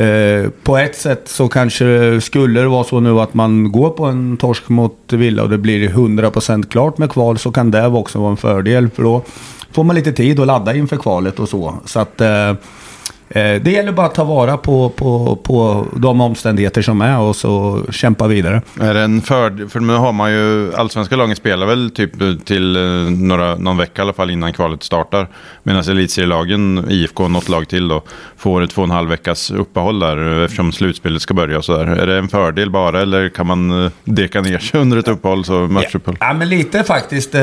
eh, 0.00 0.50
på 0.62 0.78
ett 0.78 0.96
sätt 0.96 1.22
så 1.28 1.48
kanske 1.48 2.20
skulle 2.20 2.60
det 2.60 2.68
vara 2.68 2.84
så 2.84 3.00
nu 3.00 3.20
att 3.20 3.34
man 3.34 3.72
går 3.72 3.90
på 3.90 4.04
en 4.04 4.36
torsk 4.36 4.68
mot 4.68 5.12
Villa 5.12 5.42
och 5.42 5.50
det 5.50 5.58
blir 5.58 5.88
100% 5.88 6.70
klart 6.70 6.98
med 6.98 7.10
kval 7.10 7.38
så 7.38 7.52
kan 7.52 7.70
det 7.70 7.86
också 7.86 8.18
vara 8.18 8.30
en 8.30 8.36
fördel. 8.36 8.90
För 8.90 9.02
då 9.02 9.22
får 9.72 9.84
man 9.84 9.96
lite 9.96 10.12
tid 10.12 10.40
att 10.40 10.46
ladda 10.46 10.74
inför 10.74 10.96
kvalet 10.96 11.38
och 11.38 11.48
så. 11.48 11.74
Så 11.84 12.00
att... 12.00 12.20
Eh, 12.20 12.52
det 13.34 13.70
gäller 13.70 13.92
bara 13.92 14.06
att 14.06 14.14
ta 14.14 14.24
vara 14.24 14.56
på, 14.56 14.88
på, 14.88 15.38
på 15.42 15.86
de 15.96 16.20
omständigheter 16.20 16.82
som 16.82 17.00
är 17.00 17.18
och 17.18 17.36
så 17.36 17.82
kämpa 17.90 18.26
vidare. 18.26 18.62
Är 18.80 18.94
det 18.94 19.00
en 19.00 19.22
fördel? 19.22 19.68
För 19.68 19.80
nu 19.80 19.92
har 19.92 20.12
man 20.12 20.32
ju, 20.32 20.74
allsvenska 20.74 21.16
lagen 21.16 21.36
spelar 21.36 21.66
väl 21.66 21.90
typ 21.90 22.12
till 22.44 22.76
eh, 22.76 22.82
några, 23.10 23.56
någon 23.56 23.76
vecka 23.76 24.00
i 24.00 24.02
alla 24.02 24.12
fall 24.12 24.30
innan 24.30 24.52
kvalet 24.52 24.82
startar. 24.82 25.28
Medan 25.62 25.82
elitserielagen, 25.82 26.86
IFK 26.90 27.24
och 27.24 27.30
något 27.30 27.48
lag 27.48 27.68
till 27.68 27.88
då, 27.88 28.02
får 28.36 28.62
ett 28.62 28.70
två 28.70 28.82
och 28.82 28.88
en 28.88 28.90
halv 28.90 29.08
veckas 29.08 29.50
uppehåll 29.50 29.98
där 29.98 30.44
eftersom 30.44 30.72
slutspelet 30.72 31.22
ska 31.22 31.34
börja 31.34 31.58
och 31.58 31.64
sådär. 31.64 31.86
Är 31.86 32.06
det 32.06 32.18
en 32.18 32.28
fördel 32.28 32.70
bara 32.70 33.02
eller 33.02 33.28
kan 33.28 33.46
man 33.46 33.84
eh, 33.84 33.90
deka 34.04 34.40
ner 34.40 34.58
sig 34.58 34.80
under 34.80 34.96
ett 34.96 35.08
uppehåll? 35.08 35.44
Så 35.44 35.52
matchuppehåll? 35.52 36.16
Ja, 36.20 36.34
men 36.34 36.48
lite 36.48 36.84
faktiskt. 36.84 37.34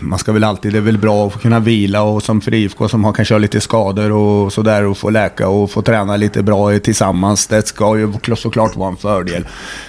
Man 0.00 0.18
ska 0.18 0.32
väl 0.32 0.44
alltid, 0.44 0.72
det 0.72 0.78
är 0.78 0.82
väl 0.82 0.98
bra 0.98 1.26
att 1.26 1.42
kunna 1.42 1.60
vila 1.60 2.02
och 2.02 2.22
som 2.22 2.40
för 2.40 2.54
IFK 2.54 2.88
som 2.88 3.04
har 3.04 3.12
kanske 3.12 3.38
lite 3.38 3.60
skador 3.60 4.12
och 4.12 4.52
sådär 4.58 4.84
och 4.84 4.98
få 4.98 5.10
läka 5.10 5.48
och 5.48 5.70
få 5.70 5.82
träna 5.82 6.16
lite 6.16 6.42
bra 6.42 6.78
tillsammans. 6.78 7.46
Det 7.46 7.66
ska 7.66 7.98
ju 7.98 8.12
såklart 8.36 8.76
vara 8.76 8.88
en 8.88 8.96
fördel. 8.96 9.46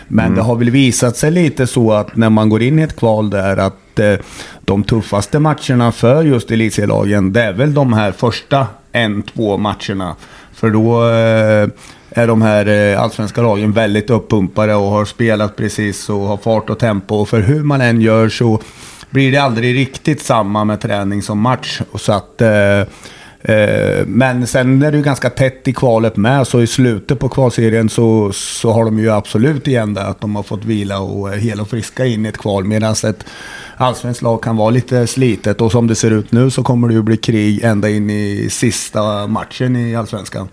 Men 0.08 0.26
mm. 0.26 0.36
det 0.36 0.42
har 0.42 0.56
väl 0.56 0.70
visat 0.70 1.18
sig 1.18 1.32
lite 1.32 1.68
så 1.68 1.94
att 1.94 2.16
när 2.16 2.30
man 2.30 2.50
går 2.50 2.62
in 2.62 2.80
i 2.80 2.82
ett 2.82 2.96
kval 2.96 3.30
där 3.30 3.58
att 3.58 4.00
eh, 4.00 4.14
de 4.66 4.84
tuffaste 4.84 5.40
matcherna 5.40 5.92
för 5.92 6.24
just 6.24 6.52
elitserielagen, 6.52 7.34
det 7.34 7.42
är 7.42 7.54
väl 7.54 7.74
de 7.74 7.94
här 7.94 8.12
första 8.12 8.68
en, 8.92 9.24
två 9.24 9.58
matcherna. 9.58 10.16
För 10.54 10.70
då 10.70 11.04
eh, 11.04 11.70
är 12.10 12.28
de 12.28 12.42
här 12.42 12.68
eh, 12.68 13.02
allsvenska 13.02 13.42
lagen 13.42 13.72
väldigt 13.72 14.10
uppumpade 14.10 14.76
och 14.76 14.92
har 14.92 15.06
spelat 15.06 15.56
precis 15.56 16.10
och 16.10 16.22
har 16.22 16.38
fart 16.38 16.70
och 16.70 16.80
tempo. 16.80 17.16
Och 17.16 17.30
för 17.30 17.42
hur 17.42 17.64
man 17.64 17.82
än 17.82 18.02
gör 18.02 18.30
så 18.30 18.60
blir 19.10 19.32
det 19.32 19.38
aldrig 19.38 19.76
riktigt 19.76 20.22
samma 20.22 20.66
med 20.66 20.82
träning 20.82 21.22
som 21.22 21.40
match. 21.40 21.82
Så 21.96 22.14
att 22.14 22.42
Eh, 22.42 22.88
Eh, 23.42 24.06
men 24.06 24.48
sen 24.48 24.82
är 24.82 24.92
det 24.92 24.98
ju 24.98 25.04
ganska 25.04 25.30
tätt 25.30 25.68
i 25.68 25.74
kvalet 25.74 26.18
med, 26.18 26.48
så 26.48 26.62
i 26.62 26.68
slutet 26.68 27.20
på 27.20 27.30
kvalserien 27.30 27.90
så, 27.90 28.32
så 28.34 28.72
har 28.72 28.86
de 28.86 29.00
ju 29.00 29.12
absolut 29.12 29.68
igen 29.68 29.94
det 29.94 30.04
att 30.04 30.22
de 30.22 30.36
har 30.36 30.44
fått 30.44 30.66
vila 30.66 31.00
och 31.00 31.34
är 31.34 31.38
hela 31.38 31.62
och 31.62 31.70
friska 31.70 32.06
in 32.06 32.26
i 32.26 32.30
ett 32.30 32.38
kval. 32.38 32.64
Medan 32.64 32.92
ett 32.92 33.26
allsvenskt 33.80 34.22
lag 34.22 34.44
kan 34.44 34.58
vara 34.58 34.70
lite 34.70 35.08
slitet 35.08 35.62
och 35.62 35.72
som 35.72 35.88
det 35.88 35.96
ser 35.96 36.12
ut 36.12 36.32
nu 36.32 36.52
så 36.52 36.64
kommer 36.64 36.88
det 36.88 36.94
ju 36.94 37.02
bli 37.02 37.18
krig 37.18 37.64
ända 37.64 37.90
in 37.90 38.10
i 38.10 38.48
sista 38.50 39.28
matchen 39.28 39.76
i 39.76 39.96
allsvenskan. 39.96 40.48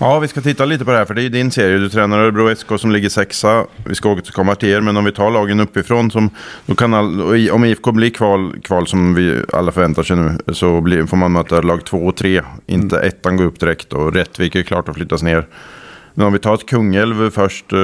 Ja, 0.00 0.18
vi 0.18 0.28
ska 0.28 0.40
titta 0.40 0.64
lite 0.64 0.84
på 0.84 0.90
det 0.90 0.96
här 0.96 1.04
för 1.04 1.14
det 1.14 1.22
är 1.22 1.28
din 1.28 1.50
serie. 1.50 1.78
Du 1.78 1.88
tränar 1.88 2.18
Örebro 2.18 2.56
SK 2.56 2.80
som 2.80 2.90
ligger 2.90 3.08
sexa. 3.08 3.66
Vi 3.84 3.94
ska 3.94 4.10
återkomma 4.10 4.54
till 4.54 4.68
er, 4.68 4.80
men 4.80 4.96
om 4.96 5.04
vi 5.04 5.12
tar 5.12 5.30
lagen 5.30 5.60
uppifrån 5.60 6.10
som 6.10 6.30
då 6.66 6.74
kan 6.74 6.94
all, 6.94 7.50
om 7.50 7.64
IFK 7.64 7.92
blir 7.92 8.10
kval, 8.10 8.60
kval 8.62 8.86
som 8.86 9.14
vi 9.14 9.42
alla 9.52 9.72
förväntar 9.72 10.02
sig 10.02 10.16
nu 10.16 10.38
så 10.52 10.80
blir, 10.80 11.06
får 11.06 11.16
man 11.16 11.32
möta 11.32 11.60
lag 11.60 11.84
två 11.84 11.98
och 11.98 12.16
tre. 12.16 12.42
Inte 12.66 12.96
mm. 12.96 13.08
ettan 13.08 13.36
går 13.36 13.44
upp 13.44 13.60
direkt 13.60 13.92
och 13.92 14.14
Rättvik 14.14 14.54
är 14.54 14.62
klart 14.62 14.88
att 14.88 14.94
flyttas 14.94 15.22
ner. 15.22 15.46
Men 16.14 16.26
om 16.26 16.32
vi 16.32 16.38
tar 16.38 16.54
ett 16.54 16.66
Kungälv 16.66 17.30
först. 17.30 17.72
Eh, 17.72 17.78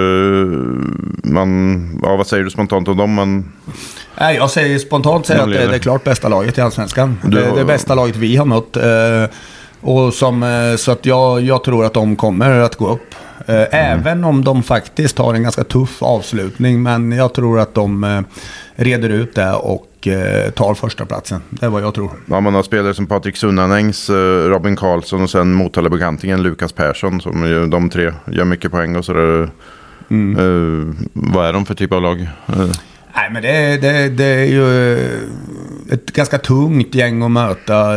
man, 1.25 2.00
ja, 2.02 2.16
vad 2.16 2.26
säger 2.26 2.45
du 2.45 2.50
spontant 2.50 2.88
om 2.88 2.97
dem? 2.97 3.14
Man... 3.14 3.52
Nej, 4.19 4.37
jag 4.37 4.50
säger 4.50 4.78
spontant 4.78 5.26
säger 5.26 5.43
att 5.43 5.50
det 5.50 5.62
är 5.62 5.69
det 5.69 5.78
klart 5.78 6.05
bästa 6.05 6.28
laget 6.28 6.59
i 6.59 6.61
Allsvenskan. 6.61 7.19
Du... 7.23 7.31
Det 7.31 7.45
är 7.45 7.57
det 7.57 7.64
bästa 7.64 7.95
laget 7.95 8.16
vi 8.16 8.37
har 8.37 8.45
mött. 8.45 8.76
Eh, 8.76 9.37
och 9.81 10.14
som, 10.14 10.43
eh, 10.43 10.76
så 10.76 10.93
att 10.93 11.07
jag, 11.07 11.40
jag 11.40 11.64
tror 11.64 11.85
att 11.85 11.95
de 11.95 12.16
kommer 12.16 12.50
att 12.50 12.76
gå 12.76 12.88
upp. 12.88 13.14
Mm. 13.47 13.69
Även 13.71 14.25
om 14.25 14.45
de 14.45 14.62
faktiskt 14.62 15.19
har 15.19 15.35
en 15.35 15.43
ganska 15.43 15.64
tuff 15.64 16.02
avslutning. 16.02 16.83
Men 16.83 17.12
jag 17.12 17.33
tror 17.33 17.61
att 17.61 17.75
de 17.75 18.25
reder 18.76 19.09
ut 19.09 19.35
det 19.35 19.52
och 19.52 19.89
tar 20.54 20.75
första 20.75 21.07
platsen. 21.07 21.42
Det 21.50 21.66
är 21.66 21.71
vad 21.71 21.83
jag 21.83 21.95
tror. 21.95 22.11
Ja, 22.26 22.40
man 22.40 22.54
har 22.54 22.62
spelare 22.62 22.95
som 22.95 23.07
Patrik 23.07 23.37
Sunnanängs, 23.37 24.11
Robin 24.49 24.76
Karlsson 24.76 25.23
och 25.23 25.30
sen 25.30 25.52
Motala-bekantingen 25.52 26.42
Lukas 26.42 26.73
Persson. 26.73 27.21
Som 27.21 27.71
de 27.71 27.90
tre 27.90 28.12
gör 28.26 28.45
mycket 28.45 28.71
poäng 28.71 28.97
och 28.97 29.04
sådär. 29.04 29.50
Mm. 30.11 30.38
Uh, 30.38 30.95
vad 31.12 31.49
är 31.49 31.52
de 31.52 31.66
för 31.66 31.75
typ 31.75 31.92
av 31.92 32.02
lag? 32.02 32.21
Uh. 32.21 32.73
Nej, 33.14 33.30
men 33.33 33.42
det, 33.42 33.76
det, 33.76 34.09
det 34.09 34.25
är 34.25 34.45
ju 34.45 34.99
ett 35.90 36.12
ganska 36.12 36.38
tungt 36.38 36.95
gäng 36.95 37.23
att 37.23 37.30
möta. 37.30 37.97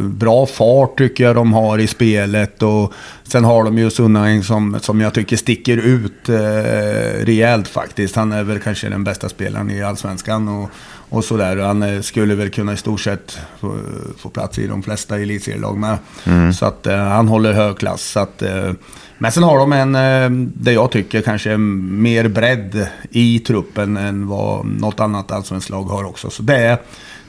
Bra 0.00 0.46
fart 0.46 0.98
tycker 0.98 1.24
jag 1.24 1.36
de 1.36 1.52
har 1.52 1.78
i 1.78 1.86
spelet. 1.86 2.62
Och 2.62 2.92
sen 3.22 3.44
har 3.44 3.64
de 3.64 3.78
ju 3.78 3.90
Sunnaing 3.90 4.42
som, 4.42 4.78
som 4.80 5.00
jag 5.00 5.14
tycker 5.14 5.36
sticker 5.36 5.76
ut 5.76 6.28
eh, 6.28 7.24
rejält 7.24 7.68
faktiskt. 7.68 8.16
Han 8.16 8.32
är 8.32 8.44
väl 8.44 8.58
kanske 8.58 8.88
den 8.88 9.04
bästa 9.04 9.28
spelaren 9.28 9.70
i 9.70 9.82
Allsvenskan. 9.82 10.48
Och, 10.48 10.70
och 11.12 11.24
sådär. 11.24 11.56
Han 11.56 12.02
skulle 12.02 12.34
väl 12.34 12.50
kunna 12.50 12.72
i 12.72 12.76
stort 12.76 13.00
sett 13.00 13.38
få, 13.60 13.78
få 14.18 14.28
plats 14.28 14.58
i 14.58 14.66
de 14.66 14.82
flesta 14.82 15.18
elitserielag 15.18 15.78
med. 15.78 15.98
Mm. 16.26 16.52
Så 16.52 16.66
att 16.66 16.86
eh, 16.86 16.96
han 16.96 17.28
håller 17.28 17.52
hög 17.52 17.78
klass. 17.78 18.02
Så 18.02 18.20
att, 18.20 18.42
eh, 18.42 18.72
men 19.18 19.32
sen 19.32 19.42
har 19.42 19.58
de 19.58 19.72
en, 19.72 19.94
eh, 19.94 20.46
det 20.54 20.72
jag 20.72 20.90
tycker 20.90 21.20
kanske 21.20 21.56
mer 21.56 22.28
bredd 22.28 22.86
i 23.10 23.38
truppen 23.38 23.96
än 23.96 24.26
vad 24.26 24.66
något 24.66 25.00
annat 25.00 25.32
allsvenskt 25.32 25.70
lag 25.70 25.84
har 25.84 26.04
också. 26.04 26.30
Så 26.30 26.42
det 26.42 26.56
är, 26.56 26.78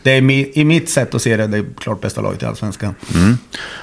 det 0.03 0.12
är 0.12 0.57
i 0.57 0.65
mitt 0.65 0.89
sätt 0.89 1.15
att 1.15 1.22
se 1.22 1.38
det 1.38 1.48
det 1.48 1.63
klart 1.79 2.01
bästa 2.01 2.22
laget 2.22 2.43
i 2.43 2.45
Allsvenskan. 2.45 2.95
Mm. 3.15 3.38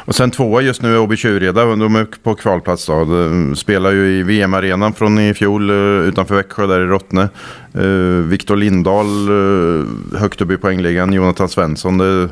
Och 0.04 0.14
sen 0.14 0.30
tvåa 0.30 0.60
just 0.60 0.82
nu 0.82 0.94
är 0.94 0.98
Åby 0.98 1.16
Tjureda. 1.16 1.64
De 1.64 1.96
är 1.96 2.06
på 2.22 2.34
kvalplats 2.34 2.86
då. 2.86 3.04
De 3.04 3.56
spelar 3.56 3.90
ju 3.90 4.18
i 4.18 4.22
VM-arenan 4.22 4.92
från 4.92 5.18
i 5.18 5.34
fjol 5.34 5.70
eh, 5.70 5.76
utanför 6.08 6.34
Växjö 6.34 6.66
där 6.66 6.80
i 6.80 6.84
Rottne. 6.84 7.28
Uh, 7.78 8.20
Viktor 8.26 8.56
Lindahl 8.56 9.30
uh, 9.30 9.86
högt 10.18 10.40
upp 10.40 10.50
i 10.50 10.56
poängligan. 10.56 11.12
Jonathan 11.12 11.48
Svensson. 11.48 11.98
Det, 11.98 12.28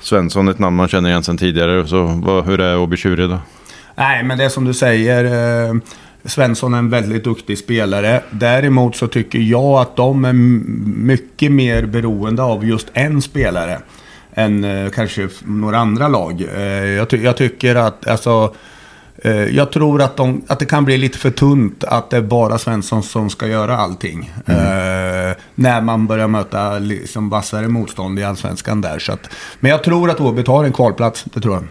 Svensson 0.00 0.48
ett 0.48 0.58
namn 0.58 0.76
man 0.76 0.88
känner 0.88 1.10
igen 1.10 1.22
sedan 1.22 1.38
tidigare. 1.38 1.86
Så 1.86 2.04
vad, 2.04 2.44
hur 2.44 2.60
är 2.60 2.78
Åby 2.78 2.96
Tjureda? 2.96 3.40
Nej, 3.94 4.24
men 4.24 4.38
det 4.38 4.44
är 4.44 4.48
som 4.48 4.64
du 4.64 4.74
säger. 4.74 5.24
Svensson 6.24 6.74
är 6.74 6.78
en 6.78 6.90
väldigt 6.90 7.24
duktig 7.24 7.58
spelare. 7.58 8.22
Däremot 8.30 8.96
så 8.96 9.06
tycker 9.06 9.38
jag 9.38 9.80
att 9.80 9.96
de 9.96 10.24
är 10.24 10.32
mycket 11.02 11.52
mer 11.52 11.86
beroende 11.86 12.42
av 12.42 12.64
just 12.64 12.86
en 12.92 13.22
spelare. 13.22 13.78
Än 14.34 14.64
eh, 14.64 14.90
kanske 14.90 15.28
några 15.44 15.78
andra 15.78 16.08
lag. 16.08 16.44
Eh, 16.56 16.62
jag, 16.84 17.08
ty 17.08 17.16
jag, 17.16 17.36
tycker 17.36 17.74
att, 17.74 18.06
alltså... 18.06 18.54
Eh, 19.24 19.32
jag 19.32 19.72
tror 19.72 20.02
att, 20.02 20.16
de, 20.16 20.42
att 20.46 20.58
det 20.58 20.64
kan 20.66 20.84
bli 20.84 20.98
lite 20.98 21.18
för 21.18 21.30
tunt 21.30 21.84
att 21.84 22.10
det 22.10 22.16
är 22.16 22.22
bara 22.22 22.58
Svensson 22.58 23.02
som 23.02 23.30
ska 23.30 23.46
göra 23.46 23.76
allting. 23.76 24.32
Mm. 24.46 25.34
När 25.54 25.80
man 25.80 26.06
börjar 26.06 26.28
möta 26.28 26.78
liksom 26.78 27.28
vassare 27.28 27.68
motstånd 27.68 28.18
i 28.18 28.24
allsvenskan 28.24 28.80
där. 28.80 28.98
Så 28.98 29.12
att, 29.12 29.28
men 29.60 29.70
jag 29.70 29.84
tror 29.84 30.10
att 30.10 30.20
Åby 30.20 30.42
tar 30.42 30.64
en 30.64 30.72
kvalplats, 30.72 31.24
det 31.24 31.40
tror 31.40 31.54
jag. 31.54 31.64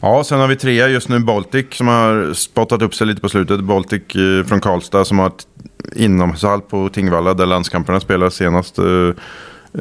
Ja, 0.00 0.24
sen 0.24 0.40
har 0.40 0.48
vi 0.48 0.56
trea 0.56 0.88
just 0.88 1.08
nu, 1.08 1.18
Baltic, 1.18 1.66
som 1.70 1.88
har 1.88 2.34
spottat 2.34 2.82
upp 2.82 2.94
sig 2.94 3.06
lite 3.06 3.20
på 3.20 3.28
slutet. 3.28 3.60
Baltic 3.60 4.02
eh, 4.16 4.46
från 4.46 4.60
Karlstad 4.60 5.04
som 5.04 5.18
har 5.18 5.26
ett 5.26 5.46
inomhushall 5.96 6.60
på 6.60 6.88
Tingvalla 6.88 7.34
där 7.34 7.46
landskamperna 7.46 8.00
spelar 8.00 8.30
senast. 8.30 8.78
Eh, 8.78 8.84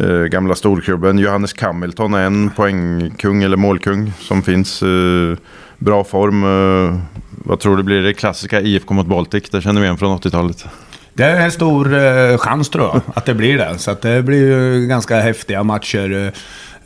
eh 0.03 0.24
gamla 0.24 0.55
storklubben. 0.55 1.20
Johannes 1.20 1.62
Hamilton 1.62 2.13
är 2.13 2.25
en 2.25 2.50
poängkung 2.50 3.44
eller 3.44 3.58
målkung 3.58 4.13
som 4.20 4.44
finns. 4.44 4.84
Eh, 4.84 5.38
bra 5.77 6.03
form. 6.03 6.44
Eh, 6.44 7.00
vad 7.29 7.60
tror 7.60 7.77
du 7.77 7.84
blir 7.84 8.01
det 8.01 8.13
klassiska 8.13 8.62
IFK 8.62 8.94
mot 8.94 9.08
Baltic? 9.08 9.50
Det 9.50 9.62
känner 9.62 9.82
vi 9.82 9.86
igen 9.86 9.98
från 9.98 10.17
80-talet. 10.17 10.65
Det 11.13 11.24
är 11.24 11.41
en 11.41 11.51
stor 11.51 11.94
eh, 11.94 12.38
chans 12.38 12.70
tror 12.70 12.86
jag, 12.86 13.01
att 13.15 13.25
det 13.25 13.34
blir 13.34 13.58
det. 13.58 13.77
Så 13.77 13.91
att 13.91 14.01
det 14.01 14.22
blir 14.22 14.48
ju 14.48 14.88
ganska 14.88 15.20
häftiga 15.20 15.63
matcher. 15.63 16.34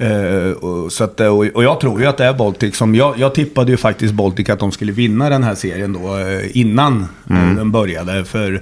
Uh, 0.02 0.52
och, 0.52 0.92
så 0.92 1.04
att, 1.04 1.20
och, 1.20 1.46
och, 1.54 1.64
jag 1.64 1.80
tror 1.80 2.02
ju 2.02 2.08
att 2.08 2.18
det 2.18 2.26
är 2.26 2.34
Baltic 2.34 2.76
som... 2.76 2.96
Jag, 2.96 3.20
jag 3.20 3.36
tippade 3.36 3.72
ju 3.72 3.78
faktiskt 3.78 4.14
Baltic 4.14 4.50
att 4.50 4.60
de 4.60 4.72
skulle 4.72 4.92
vinna 4.92 5.30
den 5.30 5.44
här 5.44 5.56
serien 5.56 5.94
då 5.94 6.18
uh, 6.18 6.58
innan 6.58 7.08
mm. 7.30 7.56
den 7.56 7.72
började. 7.72 8.26
För 8.26 8.62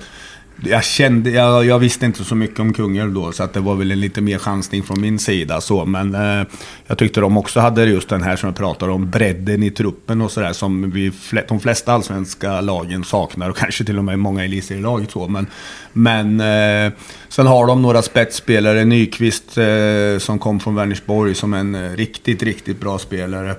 jag 0.63 0.83
kände, 0.83 1.29
jag, 1.29 1.65
jag, 1.65 1.79
visste 1.79 2.05
inte 2.05 2.23
så 2.23 2.35
mycket 2.35 2.59
om 2.59 2.73
Kungälv 2.73 3.13
då, 3.13 3.31
så 3.31 3.43
att 3.43 3.53
det 3.53 3.59
var 3.59 3.75
väl 3.75 3.91
en 3.91 3.99
lite 3.99 4.21
mer 4.21 4.37
chansning 4.37 4.83
från 4.83 5.01
min 5.01 5.19
sida. 5.19 5.61
Så, 5.61 5.85
men 5.85 6.15
eh, 6.15 6.47
jag 6.87 6.97
tyckte 6.97 7.21
de 7.21 7.37
också 7.37 7.59
hade 7.59 7.85
just 7.85 8.09
den 8.09 8.23
här 8.23 8.35
som 8.35 8.47
jag 8.47 8.55
pratar 8.55 8.89
om, 8.89 9.09
bredden 9.09 9.63
i 9.63 9.71
truppen 9.71 10.21
och 10.21 10.31
sådär 10.31 10.53
som 10.53 10.91
vi, 10.91 11.11
de 11.47 11.59
flesta 11.59 11.93
allsvenska 11.93 12.61
lagen 12.61 13.03
saknar 13.03 13.49
och 13.49 13.57
kanske 13.57 13.83
till 13.83 13.97
och 13.97 14.03
med 14.03 14.19
många 14.19 14.43
elitserielag. 14.43 15.05
Men, 15.29 15.47
men 15.93 16.39
eh, 16.39 16.93
sen 17.29 17.47
har 17.47 17.67
de 17.67 17.81
några 17.81 18.01
spetsspelare, 18.01 18.85
Nyqvist 18.85 19.57
eh, 19.57 20.17
som 20.19 20.39
kom 20.39 20.59
från 20.59 20.75
Vänersborg 20.75 21.35
som 21.35 21.53
en 21.53 21.95
riktigt, 21.95 22.43
riktigt 22.43 22.79
bra 22.79 22.99
spelare. 22.99 23.55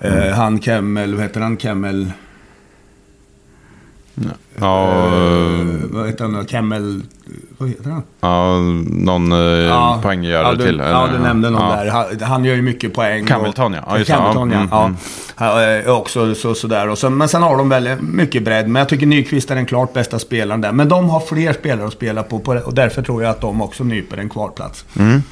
Eh, 0.00 0.16
mm. 0.16 0.32
Han 0.32 0.60
Kemmel, 0.60 1.14
vad 1.14 1.22
heter 1.22 1.40
han, 1.40 1.58
Kemmel? 1.58 2.12
Ja, 4.60 5.08
uh, 5.12 5.66
vad 5.90 6.06
heter 6.06 6.24
han? 6.24 6.46
Kemmel... 6.46 7.02
Vad 7.58 7.68
heter 7.68 7.90
han? 7.90 8.02
Ja, 8.20 8.60
någon 8.86 9.32
uh, 9.32 9.38
ja, 9.38 10.00
poänggörare 10.02 10.52
ja, 10.52 10.56
till. 10.56 10.68
Eller? 10.68 10.90
Ja, 10.90 11.08
du 11.12 11.18
nämnde 11.18 11.50
någon 11.50 11.70
ja. 11.70 11.76
där. 11.76 11.90
Han, 11.90 12.20
han, 12.20 12.44
gör 12.44 12.54
ju 12.54 12.62
mycket 12.62 12.94
poäng. 12.94 13.28
Hamilton 13.30 13.72
ja. 13.72 13.80
ja, 13.86 13.98
just 13.98 14.10
Hamilton, 14.10 14.50
ja. 14.50 14.56
Mm, 14.56 14.68
ja. 14.70 14.84
Mm. 14.86 15.82
ja. 15.86 15.92
också 15.92 16.34
så, 16.34 16.54
sådär. 16.54 16.88
Och 16.88 16.98
så, 16.98 17.10
men 17.10 17.28
sen 17.28 17.42
har 17.42 17.56
de 17.56 17.68
väldigt 17.68 18.00
mycket 18.00 18.42
bredd. 18.42 18.68
Men 18.68 18.80
jag 18.80 18.88
tycker 18.88 19.06
Nyqvist 19.06 19.50
är 19.50 19.54
den 19.54 19.66
klart 19.66 19.92
bästa 19.92 20.18
spelaren 20.18 20.60
där. 20.60 20.72
Men 20.72 20.88
de 20.88 21.08
har 21.08 21.20
fler 21.20 21.52
spelare 21.52 21.86
att 21.86 21.92
spela 21.92 22.22
på. 22.22 22.38
på 22.38 22.52
och 22.52 22.74
därför 22.74 23.02
tror 23.02 23.22
jag 23.22 23.30
att 23.30 23.40
de 23.40 23.62
också 23.62 23.84
nyper 23.84 24.16
en 24.16 24.28
kvalplats. 24.28 24.84
Mm. 24.98 25.22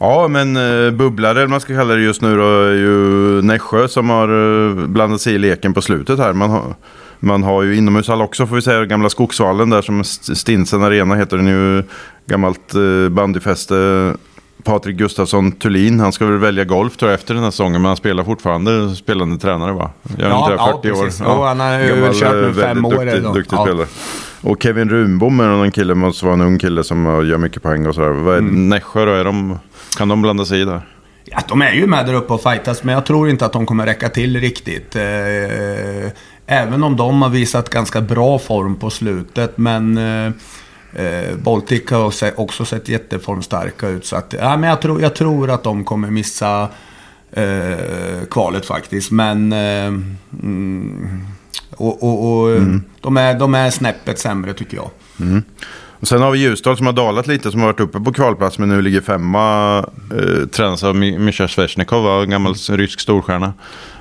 Ja, 0.00 0.28
men 0.28 0.56
uh, 0.56 0.90
bubblare, 0.90 1.46
man 1.46 1.60
ska 1.60 1.74
kalla 1.74 1.94
det 1.94 2.00
just 2.00 2.22
nu 2.22 2.36
då, 2.36 2.62
är 2.62 2.74
ju 2.74 3.42
Nässjö 3.42 3.88
som 3.88 4.10
har 4.10 4.30
uh, 4.30 4.86
blandat 4.86 5.20
sig 5.20 5.34
i 5.34 5.38
leken 5.38 5.74
på 5.74 5.82
slutet 5.82 6.18
här. 6.18 6.32
Man 6.32 6.50
har, 6.50 6.74
man 7.20 7.42
har 7.42 7.62
ju 7.62 7.76
inomhushall 7.76 8.22
också 8.22 8.46
får 8.46 8.56
vi 8.56 8.62
säga, 8.62 8.84
gamla 8.84 9.10
Skogsvallen 9.10 9.70
där 9.70 9.82
som 9.82 10.04
Stinsen 10.04 10.82
Arena 10.82 11.14
heter 11.14 11.36
den 11.36 11.46
ju. 11.46 11.82
Gammalt 12.26 12.74
uh, 12.74 13.08
bandyfäste. 13.08 14.14
Patrik 14.64 14.96
Gustafsson 14.96 15.52
Thulin, 15.52 16.00
han 16.00 16.12
ska 16.12 16.26
väl 16.26 16.38
välja 16.38 16.64
golf 16.64 16.96
tror 16.96 17.10
jag 17.10 17.18
efter 17.18 17.34
den 17.34 17.42
här 17.42 17.50
säsongen, 17.50 17.82
men 17.82 17.88
han 17.88 17.96
spelar 17.96 18.24
fortfarande 18.24 18.96
spelande 18.96 19.38
tränare 19.38 19.72
va? 19.72 19.90
Jag 20.18 20.30
ja, 20.30 20.52
inte, 20.52 20.64
40 20.64 20.88
ja, 20.88 20.94
år. 20.94 21.10
Ja, 21.20 21.38
oh, 21.38 21.46
han 21.46 21.60
har 21.60 21.80
ju 21.80 22.12
kört 22.12 22.34
nu 22.34 22.54
fem 22.54 22.84
år. 22.84 23.04
Duktig, 23.04 23.22
duktig 23.22 23.56
ja. 23.56 23.64
spelare. 23.64 23.86
Och 24.40 24.62
Kevin 24.62 24.88
Runbom 24.88 25.40
är 25.40 25.48
någon 25.48 25.70
kille, 25.70 25.94
måste 25.94 26.24
vara 26.24 26.34
en 26.34 26.40
ung 26.40 26.58
kille 26.58 26.84
som 26.84 27.04
gör 27.28 27.38
mycket 27.38 27.62
poäng 27.62 27.86
och 27.86 27.94
sådär. 27.94 28.08
Vad 28.08 28.34
är 28.34 28.38
mm. 28.38 28.68
Nässjö 28.68 29.04
då? 29.04 29.12
Är 29.12 29.24
de, 29.24 29.58
kan 29.96 30.08
de 30.08 30.22
blanda 30.22 30.44
sig 30.44 30.60
i 30.60 30.64
där? 30.64 30.80
Ja, 31.24 31.38
de 31.48 31.62
är 31.62 31.72
ju 31.72 31.86
med 31.86 32.06
där 32.06 32.14
uppe 32.14 32.32
och 32.32 32.42
fightas, 32.42 32.84
men 32.84 32.94
jag 32.94 33.06
tror 33.06 33.28
inte 33.28 33.46
att 33.46 33.52
de 33.52 33.66
kommer 33.66 33.86
räcka 33.86 34.08
till 34.08 34.40
riktigt. 34.40 34.96
Även 36.50 36.82
om 36.82 36.96
de 36.96 37.22
har 37.22 37.28
visat 37.28 37.68
ganska 37.68 38.00
bra 38.00 38.38
form 38.38 38.76
på 38.76 38.90
slutet, 38.90 39.58
men 39.58 39.98
eh, 39.98 40.32
eh 40.92 41.36
Baltic 41.36 41.90
har 41.90 42.12
också 42.40 42.64
sett 42.64 42.88
jätteformstarka 42.88 43.88
ut. 43.88 44.06
Så 44.06 44.16
att, 44.16 44.34
ja, 44.38 44.56
men 44.56 44.70
jag, 44.70 44.82
tror, 44.82 45.02
jag 45.02 45.14
tror 45.14 45.50
att 45.50 45.64
de 45.64 45.84
kommer 45.84 46.10
missa 46.10 46.68
eh, 47.32 48.26
kvalet 48.30 48.66
faktiskt. 48.66 49.10
Men... 49.10 49.52
Eh, 49.52 49.86
mm, 50.42 51.26
och, 51.76 52.02
och, 52.02 52.40
och 52.40 52.50
mm. 52.50 52.82
de, 53.00 53.16
är, 53.16 53.38
de 53.38 53.54
är 53.54 53.70
snäppet 53.70 54.18
sämre 54.18 54.54
tycker 54.54 54.76
jag. 54.76 54.90
Mm. 55.20 55.42
Och 56.00 56.08
sen 56.08 56.22
har 56.22 56.30
vi 56.30 56.38
Ljusdal 56.38 56.76
som 56.76 56.86
har 56.86 56.92
dalat 56.92 57.26
lite, 57.26 57.50
som 57.50 57.60
har 57.60 57.66
varit 57.66 57.80
uppe 57.80 58.00
på 58.00 58.12
kvalplats 58.12 58.58
men 58.58 58.68
nu 58.68 58.82
ligger 58.82 59.00
femma. 59.00 59.78
Eh, 59.78 60.46
tränas 60.46 60.84
av 60.84 60.96
Mischa 60.96 61.48
Svesjnikov, 61.48 62.22
en 62.22 62.30
gammal 62.30 62.54
rysk 62.54 63.00
storstjärna. 63.00 63.52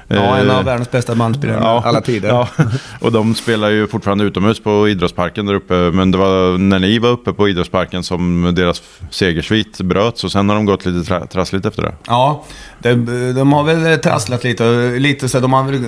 Ja, 0.08 0.38
en 0.38 0.50
av 0.50 0.60
eh, 0.60 0.66
världens 0.66 0.92
bästa 0.92 1.16
manspelare 1.16 1.60
ja, 1.62 1.82
alla 1.86 2.02
tider. 2.02 2.30
Ja. 2.30 2.48
Och 3.00 3.12
de 3.12 3.36
spelar 3.36 3.70
ju 3.70 3.88
fortfarande 3.88 4.24
utomhus 4.24 4.60
på 4.60 4.90
idrottsparken 4.90 5.46
där 5.46 5.54
uppe. 5.54 5.74
Men 5.74 6.12
det 6.12 6.18
var 6.18 6.58
när 6.58 6.80
ni 6.80 7.00
var 7.00 7.10
uppe 7.10 7.34
på 7.34 7.50
idrottsparken 7.50 8.04
som 8.04 8.52
deras 8.56 8.84
segersvit 9.10 9.82
bröts. 9.82 10.24
Och 10.24 10.32
sen 10.32 10.50
har 10.50 10.56
de 10.56 10.66
gått 10.66 10.86
lite 10.86 11.08
tra 11.08 11.26
trassligt 11.28 11.66
efter 11.66 11.82
det. 11.82 11.94
Ja, 12.08 12.44
de, 12.80 12.94
de 13.36 13.54
har 13.54 13.64
väl 13.64 14.00
trasslat 14.00 14.44
lite. 14.44 14.92
lite 15.00 15.30
så 15.30 15.40
de 15.40 15.54
har 15.54 15.64
väl, 15.64 15.86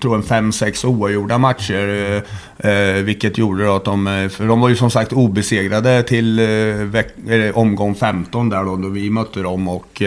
tror 0.00 0.16
jag, 0.16 0.24
fem, 0.24 0.52
sex 0.52 0.84
oavgjorda 0.84 1.38
matcher. 1.38 2.22
Eh, 2.58 3.02
vilket 3.02 3.38
gjorde 3.38 3.76
att 3.76 3.84
de, 3.84 4.28
för 4.32 4.46
de 4.46 4.60
var 4.60 4.68
ju 4.68 4.76
som 4.76 4.90
sagt 4.90 5.12
obesegrade 5.12 6.02
till 6.02 6.38
eh, 6.38 7.56
omgång 7.58 7.94
15 7.94 8.48
där 8.48 8.64
då, 8.64 8.76
då 8.76 8.88
vi 8.88 9.10
mötte 9.10 9.42
dem. 9.42 9.68
Och 9.68 10.02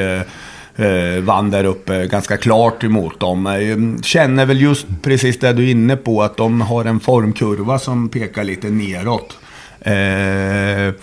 eh, 0.76 1.24
vann 1.24 1.52
där 1.52 1.64
uppe 1.64 2.08
ganska 2.08 2.38
klart 2.38 2.84
emot 2.84 3.20
dem. 3.20 3.48
Eh, 3.48 4.02
känner 4.04 4.46
väl 4.46 4.62
just 4.62 4.88
precis 5.02 5.40
det 5.40 5.54
du 5.54 5.64
är 5.68 5.72
inne 5.72 5.96
på, 5.96 6.24
att 6.24 6.38
de 6.38 6.62
har 6.62 6.86
en 6.86 7.00
formkurva 7.00 7.80
som 7.80 8.10
pekar 8.10 8.44
lite 8.44 8.70
neråt. 8.70 9.38
Eh, 9.82 10.94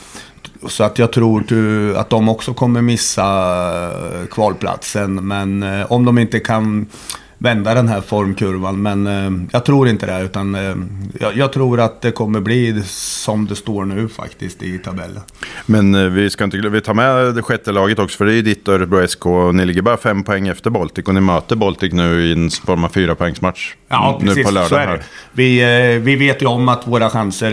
så 0.68 0.84
att 0.84 0.98
jag 0.98 1.12
tror 1.12 1.44
att 1.96 2.10
de 2.10 2.28
också 2.28 2.54
kommer 2.54 2.82
missa 2.82 3.90
kvalplatsen. 4.30 5.28
Men 5.28 5.62
eh, 5.62 5.92
om 5.92 6.04
de 6.04 6.18
inte 6.18 6.40
kan 6.40 6.86
vända 7.42 7.74
den 7.74 7.88
här 7.88 8.00
formkurvan. 8.00 8.82
Men 8.82 9.06
eh, 9.06 9.46
jag 9.52 9.64
tror 9.64 9.88
inte 9.88 10.06
det. 10.06 10.24
Utan 10.24 10.54
eh, 10.54 10.74
jag, 11.20 11.36
jag, 11.36 11.52
tror 11.52 11.80
att 11.80 12.00
det 12.00 12.10
kommer 12.10 12.40
bli 12.40 12.82
som 12.86 13.46
det 13.46 13.56
står 13.56 13.84
nu 13.84 14.08
faktiskt 14.08 14.62
i 14.62 14.78
tabellen. 14.78 15.22
Men 15.66 15.94
eh, 15.94 16.04
vi 16.04 16.30
ska 16.30 16.44
inte 16.44 16.56
vi 16.56 16.80
tar 16.80 16.94
med 16.94 17.34
det 17.34 17.42
sjätte 17.42 17.72
laget 17.72 17.98
också. 17.98 18.18
För 18.18 18.24
det 18.24 18.32
är 18.32 18.36
ju 18.36 18.42
ditt 18.42 18.68
Örebro 18.68 19.08
SK. 19.08 19.24
Ni 19.52 19.64
ligger 19.64 19.82
bara 19.82 19.96
fem 19.96 20.22
poäng 20.22 20.48
efter 20.48 20.70
Baltic. 20.70 21.06
Och 21.06 21.14
ni 21.14 21.20
möter 21.20 21.56
Baltic 21.56 21.92
nu 21.92 22.24
i 22.24 22.32
en 22.32 22.50
form 22.50 22.84
av 22.84 22.88
fyra 22.88 23.14
poängsmatch. 23.14 23.74
Ja, 23.88 24.18
precis. 24.20 24.36
Nu 24.36 24.44
på 24.44 24.50
lördag 24.50 24.68
så 24.68 24.76
är 24.76 24.86
det. 24.86 25.02
Vi, 25.32 25.60
eh, 25.60 26.02
vi 26.02 26.16
vet 26.16 26.42
ju 26.42 26.46
om 26.46 26.68
att 26.68 26.86
våra 26.86 27.10
chanser 27.10 27.52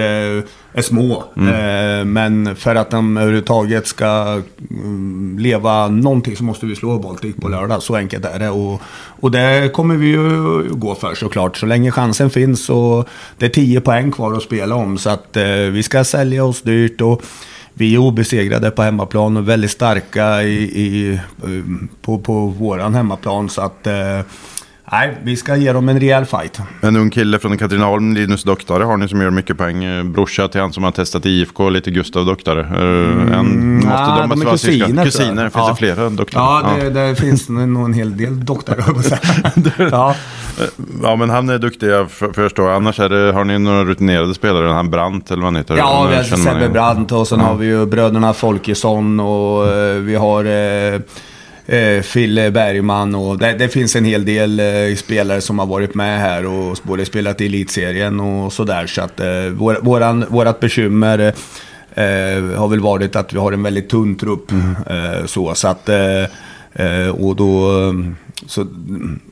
är 0.74 0.82
små. 0.82 1.24
Mm. 1.38 1.50
Eh, 1.50 2.06
men 2.06 2.56
för 2.56 2.76
att 2.76 2.92
de 2.92 3.18
överhuvudtaget 3.18 3.88
ska 3.88 4.42
mm, 4.70 5.38
leva 5.40 5.88
någonting 5.88 6.36
så 6.36 6.44
måste 6.44 6.66
vi 6.66 6.76
slå 6.76 7.00
Baltic 7.00 7.36
på 7.36 7.48
lördag. 7.48 7.84
Så 7.84 7.96
enkelt 7.96 8.26
är 8.26 8.40
det. 8.40 8.50
Och, 8.50 8.82
och 9.20 9.32
det 9.32 9.74
kommer 9.74 9.96
vi 9.96 10.08
ju 10.08 10.64
gå 10.70 10.96
för 10.96 11.16
såklart. 11.16 11.58
Så 11.58 11.66
länge 11.66 11.92
chansen 11.92 12.30
finns 12.30 12.70
och 12.70 13.10
det 13.38 13.46
är 13.46 13.50
10 13.50 13.82
poäng 13.82 14.12
kvar 14.12 14.34
att 14.34 14.44
spela 14.44 14.76
om. 14.76 14.98
Så 14.98 15.10
att 15.10 15.38
eh, 15.38 15.46
vi 15.46 15.84
ska 15.84 16.04
sälja 16.04 16.46
oss 16.46 16.62
dyrt. 16.62 17.02
Och, 17.02 17.24
vi 17.74 17.96
är 17.96 17.98
obesegrade 17.98 18.72
på 18.72 18.82
hemmaplan 18.82 19.38
och 19.38 19.50
väldigt 19.50 19.72
starka 19.72 20.44
i, 20.44 20.64
i 20.64 21.20
på, 22.02 22.18
på 22.18 22.46
våran 22.46 22.96
hemmaplan. 22.96 23.50
Så 23.50 23.62
att 23.62 23.88
eh, 23.88 24.20
Nej, 24.92 25.18
vi 25.24 25.36
ska 25.36 25.56
ge 25.56 25.74
dem 25.74 25.90
en 25.90 26.00
rejäl 26.00 26.26
fight. 26.26 26.60
En 26.82 26.96
ung 26.96 27.10
kille 27.10 27.40
från 27.40 27.58
Katrineholm, 27.58 28.14
Linus 28.14 28.44
Doktare, 28.44 28.84
har 28.84 28.98
ni 28.98 29.08
som 29.08 29.22
gör 29.22 29.30
mycket 29.30 29.58
poäng. 29.58 29.84
Eh, 29.84 30.04
brorsa 30.04 30.48
till 30.48 30.62
han 30.62 30.74
som 30.74 30.84
har 30.84 30.92
testat 30.92 31.26
IFK, 31.26 31.70
lite 31.70 31.92
Gustav 31.92 32.26
Doktare. 32.26 32.64
Mm, 32.64 33.34
en, 33.34 33.76
måste 33.76 33.90
ja, 33.90 34.18
de, 34.22 34.30
de 34.30 34.42
är 34.42 34.52
kusiner. 34.52 35.06
Kusiner, 35.06 35.44
finns 35.44 35.54
ja. 35.56 35.70
det 35.70 35.76
flera 35.76 36.10
Doktare? 36.10 36.44
Ja, 36.44 36.76
det, 36.80 36.90
det 36.90 37.16
finns 37.16 37.50
nog 37.50 37.86
en 37.86 37.94
hel 37.94 38.18
del 38.18 38.46
Doktare, 38.46 38.84
ja. 39.92 40.16
ja, 41.04 41.16
men 41.16 41.30
han 41.30 41.50
är 41.50 41.58
duktig, 41.58 41.88
jag 41.90 42.12
förstår. 42.12 42.70
Annars 42.70 43.00
är 43.00 43.10
det, 43.10 43.32
har 43.34 43.44
ni 43.44 43.60
några 43.60 43.84
rutinerade 43.84 44.34
spelare? 44.34 44.68
Han 44.68 44.90
Brandt 44.90 45.32
eller 45.32 45.42
vad 45.42 45.48
han 45.48 45.56
heter? 45.56 45.78
Ja, 45.78 46.08
vi 46.10 46.16
har 46.16 46.24
Sebbe 46.24 46.70
Brandt 46.70 47.12
och 47.12 47.28
sen 47.28 47.40
ja. 47.40 47.46
har 47.46 47.56
vi 47.56 47.66
ju 47.66 47.86
bröderna 47.86 48.34
Folkesson 48.34 49.20
och 49.20 49.68
vi 50.08 50.16
har... 50.16 50.46
Uh, 50.46 51.02
eh, 51.70 52.02
Fille 52.02 52.52
Bergman 52.52 53.16
och 53.16 53.38
det, 53.38 53.54
det, 53.54 53.70
finns 53.70 53.96
en 53.96 54.06
hel 54.06 54.26
del 54.26 54.60
eh, 54.60 54.96
spelare 54.96 55.42
som 55.42 55.60
har 55.60 55.66
varit 55.66 55.96
med 55.96 56.20
här 56.20 56.46
och 56.46 56.78
både 56.84 57.06
spelat 57.06 57.42
i 57.42 57.46
elitserien 57.46 58.20
och 58.20 58.54
sådär. 58.54 58.88
Så 58.88 59.02
att 59.02 59.20
eh, 59.20 59.28
vår, 59.52 59.78
våran, 59.82 60.26
vårat 60.30 60.60
bekymmer 60.60 61.20
eh, 61.94 62.44
har 62.58 62.68
väl 62.68 62.80
varit 62.80 63.16
att 63.16 63.34
vi 63.34 63.38
har 63.38 63.52
en 63.52 63.64
väldigt 63.64 63.90
tunn 63.90 64.16
trupp. 64.16 64.52
Mm. 64.52 64.76
Eh, 64.90 65.26
så, 65.26 65.56
så 65.56 65.68
att, 65.68 65.90
eh, 65.90 66.24
eh, 66.74 67.10
och 67.10 67.36
då... 67.36 67.94
Så, 68.48 68.68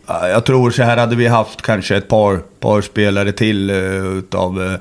jag 0.08 0.46
tror 0.46 0.72
så 0.72 0.84
här 0.84 0.98
hade 0.98 1.15
vi 1.15 1.27
haft 1.27 1.62
kanske 1.62 1.98
ett 1.98 2.08
par, 2.08 2.38
par 2.38 2.82
spelare 2.82 3.32
till 3.32 3.70
utav 4.17 4.77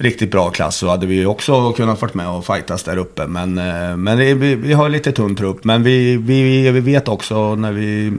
riktigt 0.00 0.30
bra 0.30 0.50
klass 0.50 0.76
så 0.76 0.88
hade 0.88 1.06
vi 1.06 1.26
också 1.26 1.72
kunnat 1.72 2.02
varit 2.02 2.14
med 2.14 2.28
och 2.28 2.46
fightas 2.46 2.82
där 2.82 2.96
uppe. 2.96 3.26
Men, 3.26 3.58
eh, 3.58 3.96
men 3.96 4.18
vi, 4.18 4.54
vi 4.54 4.72
har 4.72 4.88
lite 4.88 5.12
tunn 5.12 5.36
trupp. 5.36 5.64
Men 5.64 5.82
vi, 5.82 6.16
vi, 6.16 6.70
vi 6.70 6.80
vet 6.80 7.08
också 7.08 7.54
när 7.54 7.72
vi 7.72 8.06
eh, 8.06 8.12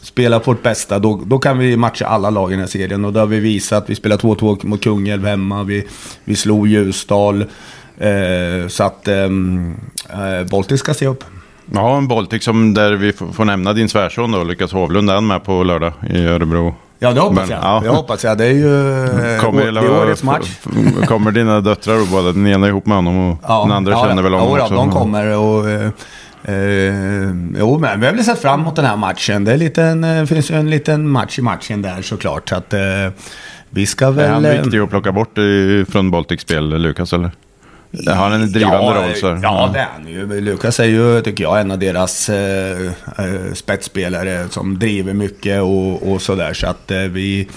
spelar 0.00 0.38
på 0.38 0.50
vårt 0.50 0.62
bästa, 0.62 0.98
då, 0.98 1.22
då 1.26 1.38
kan 1.38 1.58
vi 1.58 1.76
matcha 1.76 2.06
alla 2.06 2.30
lag 2.30 2.50
i 2.50 2.52
den 2.52 2.60
här 2.60 2.66
serien. 2.66 3.04
Och 3.04 3.12
det 3.12 3.20
har 3.20 3.26
vi 3.26 3.40
visat. 3.40 3.90
Vi 3.90 3.94
spelade 3.94 4.22
2-2 4.22 4.66
mot 4.66 4.84
Kungälv 4.84 5.26
hemma. 5.26 5.62
Vi, 5.62 5.86
vi 6.24 6.36
slog 6.36 6.68
Ljusdal. 6.68 7.44
Eh, 7.98 8.68
så 8.68 8.84
att 8.84 9.08
ehm, 9.08 9.74
eh, 10.10 10.50
Baltic 10.50 10.80
ska 10.80 10.94
se 10.94 11.06
upp. 11.06 11.24
Ja, 11.74 11.96
en 11.96 12.08
Baltic 12.08 12.44
som 12.44 12.74
där 12.74 12.92
vi 12.92 13.12
får 13.12 13.44
nämna 13.44 13.72
din 13.72 13.88
svärson 13.88 14.32
då, 14.32 14.44
Lukas 14.44 14.72
Hovlund, 14.72 15.10
är 15.10 15.20
med 15.20 15.44
på 15.44 15.62
lördag 15.62 15.92
i 16.10 16.24
Örebro? 16.24 16.74
Ja, 17.02 17.12
det 17.12 17.20
hoppas 17.20 17.48
Men, 17.48 17.50
jag. 17.50 17.64
Ja. 17.64 17.80
Det 17.84 17.88
hoppas 17.88 18.24
jag. 18.24 18.38
Det 18.38 18.44
är 18.44 18.52
ju 18.52 19.04
eh, 19.34 19.40
kommer, 19.40 19.72
det 19.72 19.80
är 19.80 20.02
årets 20.02 20.22
match. 20.22 20.58
Kommer 21.06 21.30
dina 21.30 21.60
döttrar 21.60 22.00
och 22.00 22.06
båda? 22.06 22.32
Den 22.32 22.46
ena 22.46 22.68
ihop 22.68 22.86
med 22.86 22.96
honom 22.96 23.30
och 23.30 23.38
ja, 23.42 23.62
den 23.62 23.72
andra 23.72 23.92
ja, 23.92 24.04
känner 24.04 24.22
väl 24.22 24.32
honom 24.32 24.56
ja, 24.56 24.62
också? 24.62 24.74
Ja, 24.74 24.80
de 24.80 24.90
kommer. 24.90 25.38
Och, 25.38 25.70
eh, 25.70 25.90
eh, 26.44 27.34
jo, 27.58 27.78
men 27.78 28.00
vi 28.00 28.06
har 28.06 28.12
väl 28.12 28.24
sett 28.24 28.38
fram 28.38 28.60
emot 28.60 28.76
den 28.76 28.84
här 28.84 28.96
matchen. 28.96 29.44
Det 29.44 29.52
är 29.52 29.56
liten, 29.56 30.04
eh, 30.04 30.24
finns 30.24 30.50
ju 30.50 30.54
en 30.54 30.70
liten 30.70 31.08
match 31.08 31.38
i 31.38 31.42
matchen 31.42 31.82
där 31.82 32.02
såklart. 32.02 32.48
Så 32.48 32.56
att, 32.56 32.72
eh, 32.72 32.80
vi 33.70 33.86
ska 33.86 34.10
väl... 34.10 34.24
Är 34.44 34.52
han 34.52 34.62
viktig 34.62 34.78
att 34.78 34.90
plocka 34.90 35.12
bort 35.12 35.38
från 35.88 36.10
Baltic 36.10 36.40
Spel, 36.40 36.82
Lukas? 36.82 37.12
Eller? 37.12 37.30
Det 37.92 38.12
har 38.12 38.30
en 38.30 38.52
drivande 38.52 38.86
ja, 38.86 39.06
roll. 39.06 39.14
Så. 39.14 39.26
Ja, 39.26 39.38
ja, 39.42 39.70
det 39.72 39.78
är 39.78 39.88
han 39.92 40.08
ju. 40.08 40.40
Lukas 40.40 40.80
är 40.80 40.84
ju, 40.84 41.20
tycker 41.20 41.44
jag, 41.44 41.60
en 41.60 41.70
av 41.70 41.78
deras 41.78 42.28
eh, 42.28 42.86
eh, 43.18 43.52
spetsspelare 43.54 44.48
som 44.50 44.78
driver 44.78 45.12
mycket 45.12 45.62
och, 45.62 46.12
och 46.12 46.22
sådär. 46.22 46.52
Så 46.54 46.66
att 46.66 46.90
eh, 46.90 46.98
vi 46.98 47.48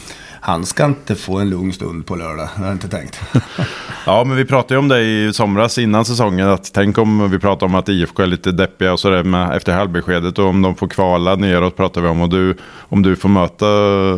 han 0.45 0.65
ska 0.65 0.85
inte 0.85 1.15
få 1.15 1.37
en 1.37 1.49
lugn 1.49 1.73
stund 1.73 2.05
på 2.05 2.15
lördag. 2.15 2.49
Det 2.55 2.61
har 2.61 2.65
jag 2.65 2.75
inte 2.75 2.87
tänkt. 2.87 3.21
ja, 4.05 4.23
men 4.23 4.37
vi 4.37 4.45
pratade 4.45 4.73
ju 4.73 4.79
om 4.79 4.87
det 4.87 5.01
i 5.01 5.33
somras 5.33 5.77
innan 5.77 6.05
säsongen. 6.05 6.49
Att 6.49 6.73
tänk 6.73 6.97
om 6.97 7.31
vi 7.31 7.39
pratar 7.39 7.65
om 7.65 7.75
att 7.75 7.89
IFK 7.89 8.23
är 8.23 8.27
lite 8.27 8.51
deppiga 8.51 8.93
och 8.93 8.99
sådär 8.99 9.53
efter 9.55 9.73
halvbeskedet. 9.73 10.39
Och 10.39 10.45
om 10.45 10.61
de 10.61 10.75
får 10.75 10.87
kvala 10.87 11.35
neråt 11.35 11.77
pratar 11.77 12.01
vi 12.01 12.07
om. 12.07 12.21
Och 12.21 12.29
du, 12.29 12.55
om 12.79 13.01
du 13.01 13.15
får 13.15 13.29
möta 13.29 13.65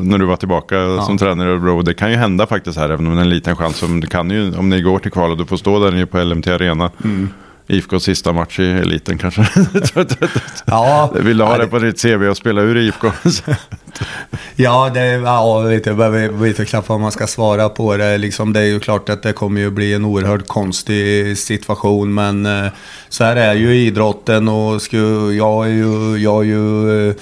när 0.04 0.18
du 0.18 0.26
var 0.26 0.36
tillbaka 0.36 0.76
ja. 0.76 1.02
som 1.02 1.18
tränare 1.18 1.50
i 1.50 1.52
Örebro. 1.52 1.82
Det 1.82 1.94
kan 1.94 2.12
ju 2.12 2.18
hända 2.18 2.48
faktiskt 2.48 2.78
här, 2.78 2.90
även 2.90 3.08
om 3.08 3.16
det 3.16 3.20
är 3.20 3.24
en 3.24 3.30
liten 3.30 3.56
chans. 3.56 3.84
Om, 3.84 4.00
det 4.00 4.08
kan 4.08 4.30
ju, 4.30 4.58
om 4.58 4.70
ni 4.70 4.82
går 4.82 5.00
till 5.00 5.12
kval 5.12 5.32
och 5.32 5.38
du 5.38 5.46
får 5.46 5.58
stå 5.58 5.80
där 5.80 5.92
nere 5.92 6.06
på 6.06 6.24
LMT 6.24 6.48
Arena. 6.48 6.92
Mm. 7.04 7.30
IFKs 7.68 8.04
sista 8.04 8.34
match 8.34 8.60
i 8.60 8.72
eliten 8.72 9.18
kanske. 9.18 9.48
ja, 10.66 11.14
Vill 11.16 11.38
du 11.38 11.44
ha 11.44 11.52
ja, 11.52 11.58
det 11.58 11.68
på 11.68 11.80
ditt 11.80 12.02
CV 12.02 12.28
och 12.28 12.38
spela 12.38 12.62
ur 12.62 12.78
IFK? 12.78 13.12
ja, 14.56 14.92
det, 14.94 15.06
ja, 15.06 15.60
vet 15.60 15.86
jag 15.86 15.96
vet 15.96 16.32
inte 16.50 16.66
knappt 16.66 16.90
vad 16.90 17.00
man 17.00 17.12
ska 17.12 17.28
svara 17.28 17.70
på 17.70 17.98
det. 17.98 18.18
Liksom, 18.18 18.54
det 18.54 18.60
är 18.60 18.66
ju 18.66 18.80
klart 18.80 19.10
att 19.10 19.24
det 19.24 19.34
kommer 19.34 19.62
ju 19.62 19.70
bli 19.70 19.94
en 19.94 20.06
oerhört 20.06 20.48
konstig 20.48 21.38
situation. 21.38 22.14
Men 22.14 22.46
eh, 22.46 22.72
så 23.10 23.24
här 23.24 23.36
är 23.36 23.54
ju 23.54 23.76
idrotten 23.76 24.50
och 24.50 24.82
sku, 24.82 25.32
jag 25.32 25.66
är 25.66 25.72
ju... 25.72 26.18
Jag 26.18 26.42
är 26.42 26.48
ju 26.48 27.14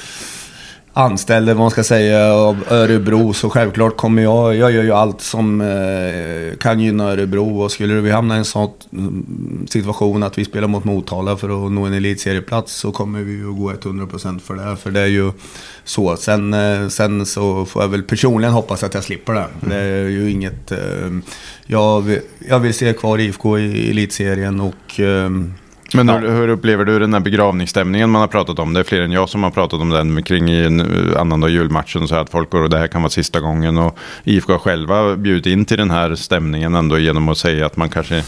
anställd, 0.97 1.47
vad 1.47 1.57
man 1.57 1.71
ska 1.71 1.83
säga, 1.83 2.33
av 2.33 2.63
Örebro. 2.69 3.33
Så 3.33 3.49
självklart 3.49 3.97
kommer 3.97 4.23
jag, 4.23 4.55
jag 4.55 4.71
gör 4.71 4.83
ju 4.83 4.91
allt 4.91 5.21
som 5.21 5.61
eh, 5.61 6.57
kan 6.57 6.79
gynna 6.79 7.11
Örebro. 7.11 7.61
Och 7.61 7.71
skulle 7.71 7.93
vi 7.93 8.11
hamna 8.11 8.35
i 8.35 8.37
en 8.37 8.45
sån 8.45 8.69
mm, 8.93 9.65
situation 9.69 10.23
att 10.23 10.37
vi 10.37 10.45
spelar 10.45 10.67
mot 10.67 10.83
Motala 10.83 11.37
för 11.37 11.65
att 11.65 11.71
nå 11.71 11.85
en 11.85 11.93
elitserieplats 11.93 12.73
så 12.73 12.91
kommer 12.91 13.19
vi 13.19 13.31
ju 13.31 13.53
gå 13.53 13.71
100% 13.71 14.39
för 14.39 14.55
det. 14.55 14.75
För 14.75 14.91
det 14.91 14.99
är 14.99 15.07
ju 15.07 15.31
så. 15.83 16.17
Sen, 16.17 16.53
eh, 16.53 16.87
sen 16.87 17.25
så 17.25 17.65
får 17.65 17.81
jag 17.81 17.89
väl 17.89 18.03
personligen 18.03 18.53
hoppas 18.53 18.83
att 18.83 18.93
jag 18.93 19.03
slipper 19.03 19.33
det. 19.33 19.47
Det 19.59 19.75
är 19.75 20.09
ju 20.09 20.31
inget... 20.31 20.71
Eh, 20.71 20.77
jag, 21.65 22.19
jag 22.47 22.59
vill 22.59 22.73
se 22.73 22.93
kvar 22.93 23.17
IFK 23.17 23.59
i 23.59 23.89
elitserien 23.89 24.61
och 24.61 24.99
eh, 24.99 25.29
men 25.93 26.09
hur, 26.09 26.29
hur, 26.29 26.47
upplever 26.47 26.85
du 26.85 26.99
den 26.99 27.13
här 27.13 27.19
begravningsstämningen 27.19 28.09
man 28.09 28.21
har 28.21 28.27
pratat 28.27 28.59
om? 28.59 28.73
Det 28.73 28.79
är 28.79 28.83
fler 28.83 29.01
än 29.01 29.11
jag 29.11 29.29
som 29.29 29.43
har 29.43 29.51
pratat 29.51 29.81
om 29.81 29.89
den 29.89 30.23
kring 30.23 30.49
i 30.49 30.81
annandag 31.17 31.49
julmatchen. 31.49 32.07
Så 32.07 32.15
att 32.15 32.29
folk 32.29 32.49
går 32.49 32.61
och 32.61 32.69
det 32.69 32.77
här 32.77 32.87
kan 32.87 33.01
vara 33.01 33.09
sista 33.09 33.39
gången. 33.39 33.77
Och 33.77 33.97
IFK 34.23 34.51
har 34.51 34.59
själva 34.59 35.15
bjudit 35.15 35.45
in 35.45 35.65
till 35.65 35.77
den 35.77 35.91
här 35.91 36.15
stämningen 36.15 36.75
ändå 36.75 36.99
genom 36.99 37.29
att 37.29 37.37
säga 37.37 37.65
att 37.65 37.77
man 37.77 37.89
kanske 37.89 38.23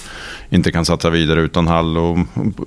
inte 0.49 0.71
kan 0.71 0.85
satsa 0.85 1.09
vidare 1.09 1.41
utan 1.41 1.67
Hall. 1.67 1.97
Och 1.97 2.17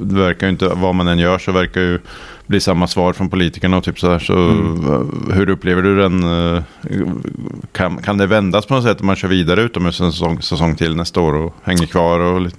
det 0.01 0.15
verkar 0.15 0.47
ju 0.47 0.51
inte, 0.51 0.69
vad 0.69 0.95
man 0.95 1.09
än 1.09 1.19
gör 1.19 1.39
så 1.39 1.53
verkar 1.53 1.81
ju 1.81 1.99
bli 2.47 2.61
samma 2.61 2.87
svar 2.87 3.13
från 3.13 3.31
politikerna 3.31 3.77
och 3.77 3.85
typ 3.85 4.01
så 4.01 4.11
här. 4.11 4.19
Så 4.19 4.35
mm. 4.35 5.31
hur 5.33 5.51
upplever 5.51 5.83
du 5.83 5.97
den? 5.97 6.25
Kan, 7.73 8.03
kan 8.03 8.19
det 8.19 8.27
vändas 8.27 8.67
på 8.67 8.75
något 8.75 8.85
sätt 8.85 9.01
om 9.01 9.07
man 9.07 9.17
kör 9.17 9.29
vidare 9.29 9.63
utomhus 9.63 10.01
en 10.01 10.13
säsong, 10.13 10.43
säsong 10.43 10.77
till 10.77 10.97
nästa 10.97 11.21
år 11.21 11.35
och 11.35 11.55
hänger 11.63 11.87
kvar? 11.87 12.21
Och 12.21 12.41
lite? 12.41 12.57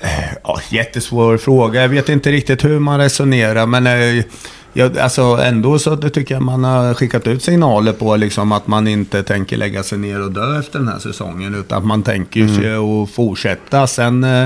Eh, 0.00 0.34
ja, 0.44 0.60
jättesvår 0.70 1.36
fråga. 1.36 1.82
Jag 1.82 1.88
vet 1.88 2.08
inte 2.08 2.32
riktigt 2.32 2.64
hur 2.64 2.78
man 2.78 2.98
resonerar, 2.98 3.66
men 3.66 3.86
eh, 3.86 4.24
jag, 4.72 4.98
alltså 4.98 5.22
ändå 5.22 5.78
så 5.78 5.96
tycker 5.96 6.34
jag 6.34 6.42
man 6.42 6.64
har 6.64 6.94
skickat 6.94 7.26
ut 7.26 7.42
signaler 7.42 7.92
på 7.92 8.16
liksom 8.16 8.52
att 8.52 8.66
man 8.66 8.88
inte 8.88 9.22
tänker 9.22 9.56
lägga 9.56 9.82
sig 9.82 9.98
ner 9.98 10.22
och 10.22 10.32
dö 10.32 10.58
efter 10.58 10.78
den 10.78 10.88
här 10.88 10.98
säsongen. 10.98 11.54
Utan 11.54 11.78
att 11.78 11.86
man 11.86 12.02
tänker 12.02 12.40
mm. 12.40 12.54
sig 12.54 12.74
att 12.74 13.10
fortsätta. 13.10 13.86
Sen, 13.86 14.24
eh, 14.24 14.42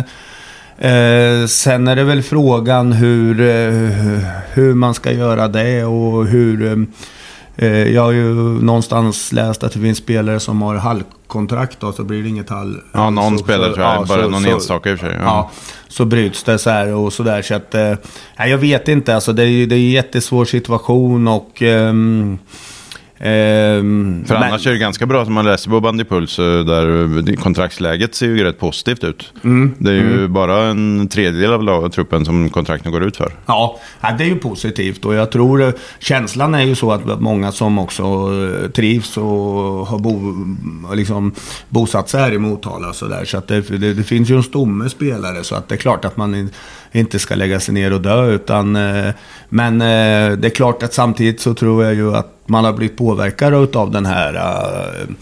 eh, 0.79 1.47
sen 1.47 1.89
är 1.89 1.97
det 1.97 2.05
väl 2.05 2.23
frågan 2.23 2.93
hur, 2.93 3.41
eh, 3.41 4.29
hur 4.53 4.75
man 4.75 4.95
ska 4.95 5.13
göra 5.13 5.49
det 5.49 5.85
och 5.85 6.27
hur... 6.27 6.67
Eh, 6.67 6.77
jag 7.57 8.03
har 8.03 8.13
ju 8.13 8.35
någonstans 8.63 9.33
läst 9.33 9.63
att 9.63 9.73
det 9.73 9.81
finns 9.81 9.99
spelare 9.99 10.41
som 10.41 10.63
har 10.63 10.75
halvkontrakt 10.75 11.81
då, 11.81 11.93
så 11.93 12.05
blir 12.05 12.23
det 12.23 12.29
inget 12.29 12.51
halv... 12.51 12.77
Ja, 12.93 13.11
någon 13.11 13.39
så, 13.39 13.45
spelare 13.45 13.69
så, 13.69 13.75
tror 13.75 13.87
jag, 13.87 13.97
ja, 13.97 14.05
bara 14.09 14.23
så, 14.23 14.29
någon 14.29 14.43
så, 14.43 14.51
enstaka 14.51 14.91
i 14.91 14.95
och 14.95 14.99
för 14.99 15.07
sig. 15.07 15.17
Ja. 15.17 15.25
ja. 15.25 15.51
så 15.89 16.05
bryts 16.05 16.43
det 16.43 16.59
så 16.59 16.71
här 16.71 16.95
och 16.95 17.13
sådär. 17.13 17.43
Så 17.43 17.55
att, 17.55 17.75
eh, 17.75 17.95
jag 18.37 18.59
vet 18.59 18.89
inte, 18.89 19.15
alltså 19.15 19.33
det 19.33 19.43
är 19.43 19.47
ju 19.47 19.67
det 19.67 19.75
är 19.75 19.79
en 19.79 19.91
jättesvår 19.91 20.45
situation 20.45 21.29
och... 21.29 21.63
Um, 21.63 22.39
Ehm, 23.19 24.25
För 24.27 24.35
annars 24.35 24.65
men... 24.65 24.71
är 24.71 24.75
det 24.75 24.81
ganska 24.81 25.07
bra 25.07 25.25
som 25.25 25.35
man 25.35 25.45
läser 25.45 25.71
på 25.71 25.81
Bandypuls 25.81 26.39
eh, 26.39 26.45
där 26.45 27.37
kontraktsläget 27.37 28.15
ser 28.15 28.27
ju 28.27 28.45
rätt 28.45 28.59
positivt 28.59 29.05
ut. 29.05 29.33
Mm. 29.45 29.75
Det 29.79 29.91
är 29.91 29.95
ju 29.95 30.15
mm. 30.15 30.33
bara 30.33 30.63
en 30.63 31.09
tredjedel 31.09 31.69
av 31.69 31.89
truppen 31.89 32.25
som 32.25 32.51
kontrakten 32.51 32.93
går 32.93 33.03
ut 33.03 33.17
för. 33.17 33.33
Ja, 33.47 33.81
det 34.19 34.25
är 34.25 34.29
ju 34.29 34.37
positivt 34.37 35.05
och 35.05 35.15
jag 35.15 35.31
tror 35.31 35.63
eh, 35.63 35.73
känslan 35.99 36.55
är 36.55 36.63
ju 36.63 36.75
så 36.75 36.93
att 36.93 37.21
många 37.21 37.53
som 37.53 37.79
också 37.79 38.03
eh, 38.03 38.71
trivs 38.71 39.17
och 39.17 39.25
har 39.87 39.99
bo, 39.99 40.35
liksom, 40.95 41.35
bosatt 41.69 42.09
sig 42.09 42.21
här 42.21 42.33
i 42.33 42.39
Motala 42.39 42.93
så 42.93 43.07
där. 43.07 43.25
Så 43.25 43.39
att 43.39 43.49
det, 43.49 43.61
det, 43.61 43.95
det 43.95 44.03
finns 44.03 44.31
ju 44.31 44.37
en 44.37 44.43
stomme 44.43 44.91
spelare 44.91 45.45
så 45.45 45.55
att 45.55 45.69
det 45.69 45.75
är 45.75 45.77
klart 45.77 46.05
att 46.05 46.17
man 46.17 46.51
inte 46.95 47.19
ska 47.19 47.35
lägga 47.35 47.61
sig 47.61 47.75
ner 47.75 47.93
och 47.93 48.01
dö. 48.01 48.27
Utan, 48.27 48.73
men 49.49 49.79
det 49.79 50.47
är 50.47 50.55
klart 50.55 50.83
att 50.83 50.95
samtidigt 50.95 51.41
så 51.41 51.55
tror 51.55 51.85
jag 51.85 51.95
ju 51.95 52.17
att 52.17 52.35
man 52.47 52.65
har 52.65 52.73
blivit 52.73 52.97
påverkad 52.97 53.77
av 53.77 53.91
den 53.91 54.07
här... 54.07 54.35
Uh, 54.35 55.15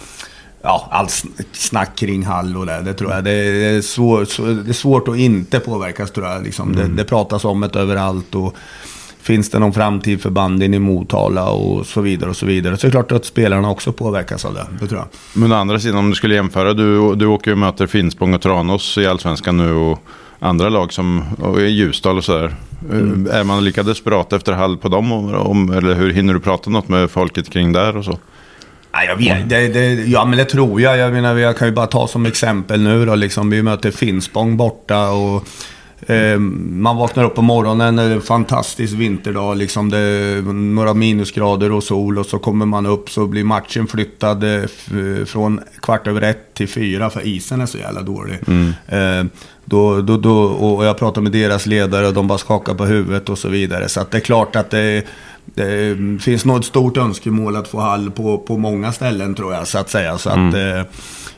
ja, 0.63 0.89
allt 0.91 1.25
snack 1.53 1.97
kring 1.97 2.25
Hall 2.27 2.57
och 2.57 2.67
det, 2.67 2.83
det 2.83 2.95
tror 2.95 3.13
jag. 3.13 3.25
Det 3.25 3.33
är, 3.33 3.81
svår, 3.81 4.19
det 4.65 4.71
är 4.71 4.73
svårt 4.73 5.09
att 5.09 5.17
inte 5.17 5.61
påverkas 5.61 6.11
tror 6.11 6.27
jag. 6.27 6.43
Liksom. 6.43 6.73
Mm. 6.73 6.89
Det, 6.89 7.03
det 7.03 7.09
pratas 7.09 7.45
om 7.45 7.61
det 7.61 7.81
överallt. 7.81 8.35
Och, 8.35 8.57
Finns 9.23 9.51
det 9.51 9.59
någon 9.59 9.73
framtid 9.73 10.23
för 10.23 10.31
banden 10.31 10.75
i 10.75 10.79
Motala 10.79 11.51
och 11.51 11.87
så 11.87 12.01
vidare 12.01 12.31
och 12.31 12.37
så 12.37 12.47
vidare. 12.47 12.77
Så 12.77 12.87
det 12.87 12.89
är 12.89 12.91
klart 12.91 13.13
att 13.13 13.25
spelarna 13.25 13.71
också 13.71 13.93
påverkas 13.93 14.45
av 14.45 14.55
det. 14.55 14.67
Det 14.81 14.87
tror 14.87 15.01
jag. 15.01 15.09
Men 15.41 15.53
å 15.53 15.55
andra 15.55 15.79
sidan 15.79 15.99
om 15.99 16.11
du 16.11 16.17
skulle 16.17 16.35
jämföra. 16.35 16.75
Du, 16.75 17.15
du 17.15 17.27
åker 17.27 17.53
och 17.53 17.59
möter 17.59 17.87
Finspång 17.87 18.35
och 18.35 18.43
Tranås 18.43 18.99
i 18.99 19.07
Allsvenskan 19.07 19.57
nu. 19.57 19.73
Och 19.73 19.99
andra 20.43 20.69
lag 20.69 20.93
som 20.93 21.23
och 21.39 21.61
Ljusdal 21.61 22.17
och 22.19 22.25
sådär. 22.25 22.55
Mm. 22.91 23.29
Är 23.33 23.45
man 23.45 23.65
lika 23.65 23.83
desperat 23.83 24.33
efter 24.33 24.53
Hall 24.53 24.77
på 24.77 24.89
dem? 24.89 25.13
Om, 25.35 25.73
eller 25.73 25.95
hur 25.95 26.13
hinner 26.13 26.35
du 26.35 26.41
prata 26.41 26.71
något 26.71 26.89
med 26.89 27.11
folket 27.11 27.51
kring 27.51 27.73
där 27.73 27.97
och 27.97 28.05
så? 28.05 28.19
Ja, 28.93 29.05
jag 29.05 29.17
vet, 29.17 29.49
det, 29.49 29.69
det, 29.69 29.95
ja, 29.95 30.25
men 30.25 30.39
det 30.39 30.45
tror 30.45 30.81
jag. 30.81 30.99
Jag 30.99 31.13
menar, 31.13 31.37
jag 31.37 31.57
kan 31.57 31.69
ju 31.69 31.75
bara 31.75 31.87
ta 31.87 32.09
som 32.09 32.27
exempel 32.27 32.81
nu 32.81 33.07
då. 33.07 33.15
Liksom, 33.15 33.51
vi 33.51 33.63
möter 33.63 33.91
Finspång 33.91 34.57
borta 34.57 35.11
och 35.11 35.49
man 36.49 36.97
vaknar 36.97 37.25
upp 37.25 37.35
på 37.35 37.43
morgonen, 37.43 37.99
en 37.99 38.21
fantastisk 38.21 38.93
vinterdag, 38.93 39.57
liksom 39.57 39.91
det 39.91 39.99
är 39.99 40.43
några 40.53 40.95
minusgrader 40.95 41.73
och 41.73 41.85
sol 41.85 42.19
och 42.19 42.27
så 42.27 42.39
kommer 42.39 42.67
man 42.67 42.87
upp 42.87 43.11
så 43.11 43.27
blir 43.27 43.45
matchen 43.45 43.87
flyttad 43.87 44.45
eh, 44.45 44.65
från 45.27 45.61
kvart 45.83 46.07
över 46.07 46.23
ett 46.23 46.55
till 46.55 46.69
fyra 46.69 47.11
för 47.11 47.27
isen 47.27 47.61
är 47.61 47.67
så 47.67 47.79
jävla 47.79 48.03
dålig. 48.03 48.39
Mm. 48.47 48.73
Eh, 48.89 49.33
då, 49.65 50.01
då, 50.01 50.17
då, 50.17 50.43
och 50.43 50.85
jag 50.85 50.99
pratar 50.99 51.21
med 51.21 51.33
deras 51.33 51.67
ledare 51.67 52.07
och 52.07 52.15
de 52.15 52.27
bara 52.27 52.39
skakar 52.39 52.75
på 52.75 52.85
huvudet 52.85 53.29
och 53.29 53.39
så 53.39 53.49
vidare. 53.49 53.89
Så 53.89 54.05
det 54.11 54.17
är 54.17 54.21
klart 54.21 54.57
att 54.57 54.71
det, 54.71 55.07
det 55.45 55.97
finns 56.21 56.45
nog 56.45 56.59
ett 56.59 56.65
stort 56.65 56.97
önskemål 56.97 57.57
att 57.57 57.69
få 57.69 57.81
hall 57.81 58.11
på, 58.11 58.39
på 58.39 58.59
många 58.59 58.93
ställen 58.93 59.35
tror 59.35 59.55
jag 59.55 59.69
så 59.69 59.79
att 59.79 59.91
säga. 59.91 60.19
Så 60.19 60.31
mm. 60.31 60.49
att, 60.49 60.55
eh, 60.55 60.93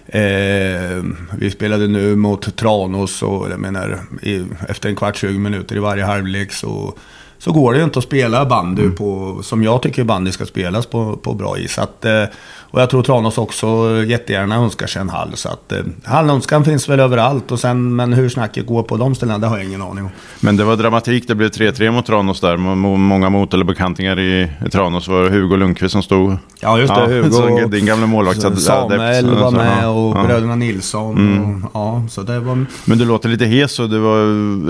Eh, 0.07 1.03
vi 1.39 1.51
spelade 1.51 1.87
nu 1.87 2.17
mot 2.17 2.57
Tranås 2.57 3.23
och 3.23 3.51
jag 3.51 3.61
menar, 3.61 4.01
i, 4.23 4.45
efter 4.69 4.89
en 4.89 4.97
kvart, 4.97 5.17
20 5.17 5.39
minuter 5.39 5.77
i 5.77 5.79
varje 5.79 6.05
halvlek 6.05 6.53
så, 6.53 6.99
så 7.45 7.53
går 7.53 7.73
det 7.73 7.79
ju 7.79 7.85
inte 7.85 7.99
att 7.99 8.05
spela 8.05 8.45
bandy 8.47 8.83
mm. 8.83 8.95
på, 8.95 9.39
som 9.43 9.63
jag 9.63 9.83
tycker 9.83 10.05
bandy 10.05 10.33
ska 10.33 10.47
spelas 10.47 10.87
på, 10.87 11.17
på 11.17 11.35
bra 11.35 11.59
is. 11.59 11.79
Att, 11.79 12.05
eh, 12.05 12.25
och 12.71 12.81
jag 12.81 12.91
tror 12.91 13.03
Tranås 13.03 13.39
också 13.39 13.67
jättegärna 14.07 14.57
önskar 14.57 14.87
sig 14.87 15.01
en 15.01 15.09
hall. 15.09 15.31
Så 15.35 15.49
att 15.49 15.73
eh, 15.73 15.79
hallönskan 16.05 16.65
finns 16.65 16.89
väl 16.89 17.01
överallt. 17.01 17.53
Och 17.53 17.61
sen, 17.61 17.97
men 17.97 18.13
hur 18.13 18.29
snacket 18.29 18.67
går 18.67 18.83
på 18.83 18.97
de 18.97 19.15
ställena, 19.15 19.39
det 19.39 19.47
har 19.47 19.57
jag 19.57 19.67
ingen 19.67 19.83
aning 19.83 20.05
om. 20.05 20.11
Men 20.41 20.57
det 20.57 20.65
var 20.65 20.77
dramatik. 20.77 21.29
Det 21.29 21.35
blev 21.35 21.51
3-3 21.51 21.91
mot 21.91 22.07
Tranås 22.07 22.41
där. 22.41 22.57
Många 22.57 23.31
mot 23.31 23.55
eller 23.55 23.65
bekantingar 23.65 24.19
i, 24.19 24.51
i 24.67 24.71
Tranås 24.71 25.09
var 25.09 25.31
Hugo 25.31 25.57
Lundqvist 25.57 25.93
som 25.93 26.03
stod. 26.03 26.37
Ja, 26.61 26.79
just 26.79 26.95
det. 26.95 27.01
Ja, 27.01 27.07
Hugo. 27.07 27.31
Så, 27.31 27.67
din 27.67 27.87
gamla 27.87 28.07
målvakt. 28.07 28.61
Samuel 28.61 29.31
var 29.35 29.51
med 29.51 29.89
och 29.89 30.17
ja. 30.17 30.25
bröderna 30.27 30.57
Nilsson. 30.57 31.19
Mm. 31.19 31.65
Och, 31.65 31.71
ja, 31.75 32.03
så 32.11 32.23
det 32.23 32.41
var... 32.41 32.67
Men 32.85 32.99
du 32.99 33.05
låter 33.05 33.29
lite 33.29 33.45
hes. 33.45 33.79
Och 33.79 33.91
det 33.91 33.99
var, 33.99 34.19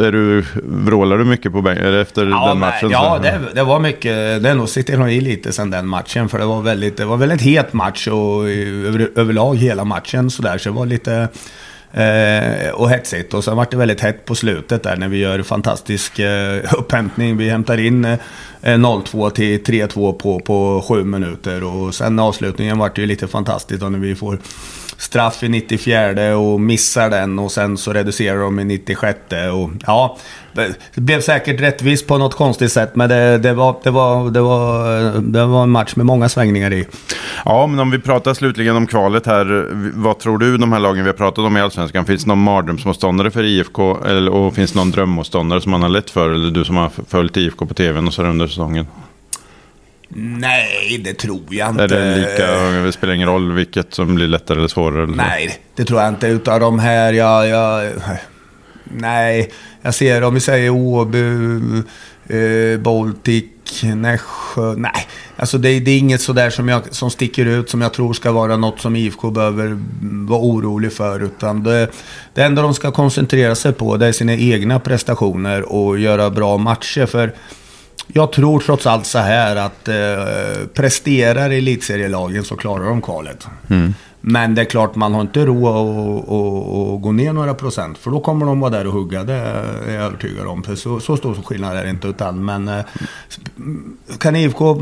är 0.06 0.12
du, 0.12 0.44
vrålar 0.64 1.18
du 1.18 1.24
mycket 1.24 1.52
på 1.52 1.62
bänken 1.62 1.94
efter 1.94 2.26
ja, 2.26 2.48
den 2.48 2.58
matchen? 2.64 2.90
Ja, 2.90 3.18
det, 3.22 3.40
det, 3.55 3.62
var 3.62 3.81
mycket. 3.81 4.42
Det 4.42 4.50
är 4.50 4.55
nog 4.55 4.68
sitter 4.68 4.96
nog 4.96 5.12
i 5.12 5.20
lite 5.20 5.53
sen 5.53 5.70
den 5.70 5.88
matchen. 5.88 6.29
För 6.29 6.38
det 6.38 6.44
var 6.44 6.62
väldigt, 6.62 6.96
det 6.96 7.05
var 7.05 7.16
väldigt 7.16 7.42
het 7.42 7.72
match 7.72 8.09
och 8.09 8.48
över, 8.48 9.11
överlag 9.16 9.57
hela 9.57 9.85
matchen 9.85 10.31
sådär. 10.31 10.59
Så 10.59 10.68
det 10.68 10.74
var 10.74 10.87
lite... 10.87 11.29
Eh, 11.94 12.70
och 12.70 12.90
hetsigt. 12.90 13.35
Och 13.35 13.44
sen 13.44 13.57
var 13.57 13.66
det 13.70 13.77
väldigt 13.77 14.00
hett 14.00 14.24
på 14.24 14.35
slutet 14.35 14.83
där 14.83 14.96
när 14.96 15.09
vi 15.09 15.18
gör 15.18 15.42
fantastisk 15.42 16.18
eh, 16.18 16.74
upphämtning. 16.74 17.37
Vi 17.37 17.50
hämtar 17.50 17.79
in 17.79 18.05
eh, 18.05 18.18
0-2 18.62 19.31
till 19.31 19.62
3-2 19.62 20.12
på, 20.12 20.40
på 20.40 20.85
sju 20.88 21.05
minuter. 21.05 21.64
Och 21.64 21.94
sen 21.94 22.18
avslutningen 22.18 22.79
var 22.79 22.92
det 22.94 23.00
ju 23.00 23.07
lite 23.07 23.29
fantastiskt 23.29 23.81
då 23.81 23.88
när 23.88 23.98
vi 23.98 24.14
får 24.14 24.38
straff 24.96 25.42
i 25.42 25.48
94 25.48 26.37
och 26.37 26.61
missar 26.61 27.11
den 27.11 27.38
och 27.38 27.52
sen 27.52 27.76
så 27.76 27.92
reducerar 27.92 28.38
de 28.38 28.61
i 28.61 28.64
96. 28.64 29.18
Och, 29.52 29.70
ja, 29.87 30.16
det 30.94 31.00
blev 31.00 31.20
säkert 31.20 31.61
rättvist 31.61 32.07
på 32.07 32.18
något 32.18 32.35
konstigt 32.35 32.72
sätt, 32.72 32.96
men 32.96 33.09
det, 33.09 33.38
det, 33.38 33.52
var, 33.52 33.76
det, 33.83 33.90
var, 33.90 34.30
det, 34.30 34.40
var, 34.40 35.20
det 35.20 35.46
var 35.46 35.62
en 35.62 35.70
match 35.70 35.96
med 35.96 36.07
många 36.07 36.28
svängningar 36.28 36.72
i. 36.72 36.87
Ja, 37.44 37.66
men 37.66 37.80
om 37.80 37.90
vi 37.90 37.98
pratar 37.98 38.35
slutligen 38.35 38.76
om 38.76 38.87
kvalet 38.87 39.26
här. 39.26 39.70
Vad 39.94 40.18
tror 40.18 40.38
du 40.38 40.59
de 40.59 40.72
här 40.72 40.80
lagen 40.80 41.04
vi 41.04 41.11
har 41.11 41.16
pratat 41.16 41.38
om 41.38 41.57
i 41.57 41.61
Allsvenskan? 41.61 42.04
Finns 42.04 42.24
det 42.24 42.28
någon 42.28 42.42
mardrömsmotståndare 42.42 43.30
för 43.30 43.44
IFK? 43.44 44.04
Eller, 44.04 44.33
och 44.33 44.54
finns 44.54 44.72
det 44.72 44.78
någon 44.78 44.90
drömmotståndare 44.90 45.61
som 45.61 45.70
man 45.70 45.83
har 45.83 45.88
lett 45.88 46.11
för? 46.11 46.30
Eller 46.30 46.50
du 46.50 46.64
som 46.64 46.76
har 46.76 46.90
följt 47.09 47.37
IFK 47.37 47.66
på 47.66 47.74
tv 47.74 48.00
och 48.00 48.14
så 48.14 48.22
under 48.22 48.46
säsongen? 48.46 48.87
Nej, 50.08 51.00
det 51.04 51.14
tror 51.14 51.44
jag 51.50 51.70
inte. 51.70 51.84
Är 51.84 51.88
det 51.88 52.16
lika? 52.16 52.56
Det 52.84 52.92
spelar 52.92 53.14
ingen 53.14 53.28
roll 53.28 53.52
vilket 53.52 53.94
som 53.94 54.14
blir 54.14 54.26
lättare 54.26 54.58
eller 54.58 54.68
svårare? 54.68 55.02
Eller 55.02 55.14
nej, 55.16 55.58
det 55.76 55.84
tror 55.84 56.00
jag 56.00 56.08
inte. 56.08 56.26
Utav 56.26 56.60
de 56.60 56.78
här, 56.78 57.12
jag... 57.12 57.48
jag 57.48 57.92
nej, 58.84 59.50
jag 59.82 59.94
ser 59.94 60.22
om 60.22 60.34
vi 60.34 60.40
säger 60.40 60.70
Åby, 60.70 61.22
eh, 62.28 62.78
Baltic, 62.80 63.44
Nässjö. 63.82 64.74
Nej, 64.76 65.06
alltså 65.36 65.58
det, 65.58 65.80
det, 65.80 65.90
är 65.90 65.98
inget 65.98 66.20
sådär 66.20 66.50
som, 66.50 66.68
jag, 66.68 66.94
som 66.94 67.10
sticker 67.10 67.46
ut 67.46 67.70
som 67.70 67.80
jag 67.80 67.92
tror 67.92 68.12
ska 68.12 68.32
vara 68.32 68.56
något 68.56 68.80
som 68.80 68.96
IFK 68.96 69.30
behöver 69.30 69.78
vara 70.28 70.40
orolig 70.40 70.92
för. 70.92 71.22
Utan 71.22 71.62
det, 71.62 71.88
det 72.34 72.42
enda 72.42 72.62
de 72.62 72.74
ska 72.74 72.90
koncentrera 72.90 73.54
sig 73.54 73.72
på 73.72 73.96
det 73.96 74.06
är 74.06 74.12
sina 74.12 74.34
egna 74.34 74.80
prestationer 74.80 75.72
och 75.72 75.98
göra 75.98 76.30
bra 76.30 76.58
matcher. 76.58 77.06
För 77.06 77.34
jag 78.06 78.32
tror 78.32 78.60
trots 78.60 78.86
allt 78.86 79.06
så 79.06 79.18
här 79.18 79.56
att 79.56 79.88
eh, 79.88 80.66
presterar 80.74 81.50
elitserielagen 81.50 82.44
så 82.44 82.56
klarar 82.56 82.84
de 82.84 83.02
kvalet. 83.02 83.46
Mm. 83.70 83.94
Men 84.26 84.54
det 84.54 84.62
är 84.62 84.64
klart, 84.64 84.94
man 84.94 85.14
har 85.14 85.20
inte 85.20 85.46
råd 85.46 85.76
att, 85.76 87.02
gå 87.02 87.12
ner 87.12 87.32
några 87.32 87.54
procent. 87.54 87.98
För 87.98 88.10
då 88.10 88.20
kommer 88.20 88.46
de 88.46 88.60
vara 88.60 88.70
där 88.70 88.87
och 88.87 88.92
hugga, 88.92 89.24
det 89.24 89.32
är 89.32 89.94
jag 89.94 90.04
övertygad 90.04 90.46
om. 90.46 90.62
För 90.62 90.74
så, 90.74 91.00
så 91.00 91.16
stor 91.16 91.34
skillnad 91.34 91.76
är 91.76 91.84
det 91.84 91.90
inte. 91.90 92.08
Utan, 92.08 92.44
men 92.44 92.68
eh, 92.68 92.84
kan 94.18 94.37
IFK 94.37 94.78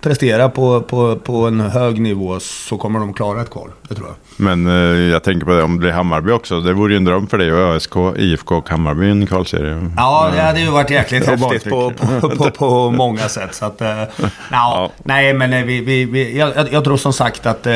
prestera 0.00 0.48
på, 0.48 0.80
på, 0.80 1.16
på 1.16 1.46
en 1.46 1.60
hög 1.60 2.00
nivå 2.00 2.40
så 2.40 2.78
kommer 2.78 3.00
de 3.00 3.12
klara 3.12 3.42
ett 3.42 3.50
kval. 3.50 3.70
Det 3.88 3.94
tror 3.94 4.08
jag. 4.08 4.16
Men 4.36 4.66
eh, 4.66 4.72
jag 5.12 5.22
tänker 5.22 5.46
på 5.46 5.52
det 5.52 5.62
om 5.62 5.72
det 5.72 5.78
blir 5.78 5.92
Hammarby 5.92 6.32
också. 6.32 6.60
Det 6.60 6.72
vore 6.72 6.92
ju 6.92 6.96
en 6.96 7.04
dröm 7.04 7.26
för 7.26 7.38
dig 7.38 7.52
och 7.52 7.74
ÖSK, 7.74 7.96
IFK 8.16 8.56
och 8.56 8.68
Hammarby 8.68 9.06
i 9.06 9.10
en 9.10 9.26
kvalserie. 9.26 9.90
Ja, 9.96 10.30
det 10.34 10.42
hade 10.42 10.60
ju 10.60 10.70
varit 10.70 10.90
jäkligt 10.90 11.26
häftigt 11.40 11.64
på, 11.64 11.90
på, 11.90 12.30
på, 12.30 12.50
på, 12.50 12.90
många 12.90 13.28
sätt. 13.28 13.54
Så 13.54 13.64
att, 13.64 13.80
eh, 13.80 14.02
ja. 14.50 14.90
Nej, 14.98 15.34
men 15.34 15.66
vi, 15.66 15.80
vi, 15.80 16.04
vi, 16.04 16.38
jag, 16.38 16.72
jag 16.72 16.84
tror 16.84 16.96
som 16.96 17.12
sagt 17.12 17.46
att 17.46 17.66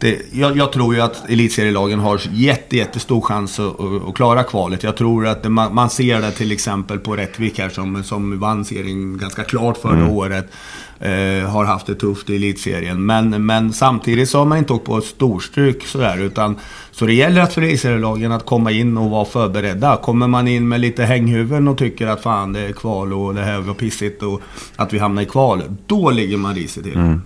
det, 0.00 0.22
jag, 0.32 0.56
jag, 0.56 0.72
tror 0.72 0.94
ju 0.94 1.00
att 1.00 1.30
elitserielagen 1.30 1.98
har 2.00 2.20
jätte, 2.32 2.76
jättestor 2.76 3.20
chans 3.20 3.60
att, 3.60 3.80
att, 3.80 4.14
klara 4.14 4.42
kvalet. 4.42 4.82
Jag 4.82 4.96
tror 4.96 5.26
att 5.26 5.42
det, 5.42 5.48
man, 5.48 5.74
man, 5.74 5.90
ser 5.90 6.20
det 6.20 6.30
till 6.30 6.52
exempel 6.52 6.98
på 6.98 7.16
Rättvik 7.16 7.58
här 7.58 7.68
som, 7.68 8.04
som 8.04 8.38
vann 8.38 8.64
serien 8.64 9.18
ganska 9.18 9.44
klart 9.44 9.76
förra 9.76 9.92
mm. 9.92 10.10
året. 10.10 10.52
Eh, 11.00 11.50
har 11.50 11.64
haft 11.64 11.86
det 11.86 11.94
tufft 11.94 12.30
i 12.30 12.36
elitserien. 12.36 13.06
Men, 13.06 13.46
men 13.46 13.72
samtidigt 13.72 14.28
så 14.28 14.38
har 14.38 14.44
man 14.44 14.58
inte 14.58 14.72
åkt 14.72 14.84
på 14.84 14.98
ett 14.98 15.04
storstryk 15.04 15.86
sådär. 15.86 16.18
Utan, 16.18 16.56
så 16.90 17.06
det 17.06 17.14
gäller 17.14 17.40
att 17.40 17.52
för 17.52 17.62
elitserielagen 17.62 18.32
att 18.32 18.46
komma 18.46 18.70
in 18.70 18.98
och 18.98 19.10
vara 19.10 19.24
förberedda. 19.24 19.96
Kommer 19.96 20.28
man 20.28 20.48
in 20.48 20.68
med 20.68 20.80
lite 20.80 21.04
hänghuvuden 21.04 21.68
och 21.68 21.78
tycker 21.78 22.06
att 22.06 22.22
fan 22.22 22.52
det 22.52 22.60
är 22.60 22.72
kval 22.72 23.12
och 23.12 23.34
det 23.34 23.42
här 23.42 23.58
var 23.58 23.74
pissigt 23.74 24.22
och 24.22 24.40
att 24.76 24.92
vi 24.92 24.98
hamnar 24.98 25.22
i 25.22 25.26
kval. 25.26 25.62
Då 25.86 26.10
ligger 26.10 26.36
man 26.36 26.54
risigt 26.54 26.84
till. 26.84 26.96
Mm. 26.96 27.22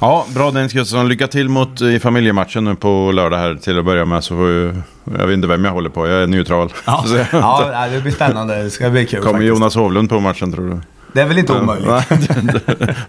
Ja, 0.00 0.26
bra 0.34 0.50
Dennis 0.50 0.72
Gustafsson. 0.72 1.08
Lycka 1.08 1.26
till 1.26 1.48
mot, 1.48 1.80
i 1.80 1.98
familjematchen 1.98 2.64
nu 2.64 2.74
på 2.74 3.12
lördag 3.14 3.36
här 3.36 3.54
till 3.54 3.78
att 3.78 3.84
börja 3.84 4.04
med. 4.04 4.24
Så 4.24 4.34
vi, 4.34 4.72
jag 5.04 5.26
vet 5.26 5.34
inte 5.34 5.48
vem 5.48 5.64
jag 5.64 5.72
håller 5.72 5.90
på, 5.90 6.06
jag 6.08 6.22
är 6.22 6.26
neutral. 6.26 6.72
Ja, 6.86 7.04
ja 7.32 7.88
det 7.92 8.00
blir 8.00 8.12
spännande. 8.12 8.62
Det 8.62 8.70
ska 8.70 8.90
bli 8.90 9.06
kul 9.06 9.20
Kommer 9.20 9.32
faktiskt. 9.32 9.48
Jonas 9.48 9.74
Hovlund 9.74 10.08
på 10.08 10.20
matchen 10.20 10.52
tror 10.52 10.70
du? 10.70 10.80
Det 11.12 11.20
är 11.20 11.26
väl 11.26 11.38
inte 11.38 11.52
omöjligt. 11.52 11.90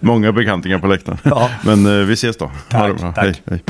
Många 0.00 0.32
bekantingar 0.32 0.78
på 0.78 0.86
läktaren. 0.86 1.18
Ja. 1.22 1.50
Men 1.62 1.86
eh, 2.00 2.06
vi 2.06 2.12
ses 2.12 2.36
då. 2.36 2.50
Tack, 2.68 3.00
tack. 3.00 3.16
Hej, 3.16 3.42
hej. 3.46 3.62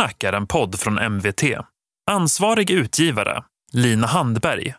Sportsnack 0.00 0.24
är 0.24 0.32
en 0.32 0.46
podd 0.46 0.80
från 0.80 0.98
MVT. 1.12 1.42
Ansvarig 2.10 2.70
utgivare, 2.70 3.42
Lina 3.72 4.06
Handberg 4.06 4.74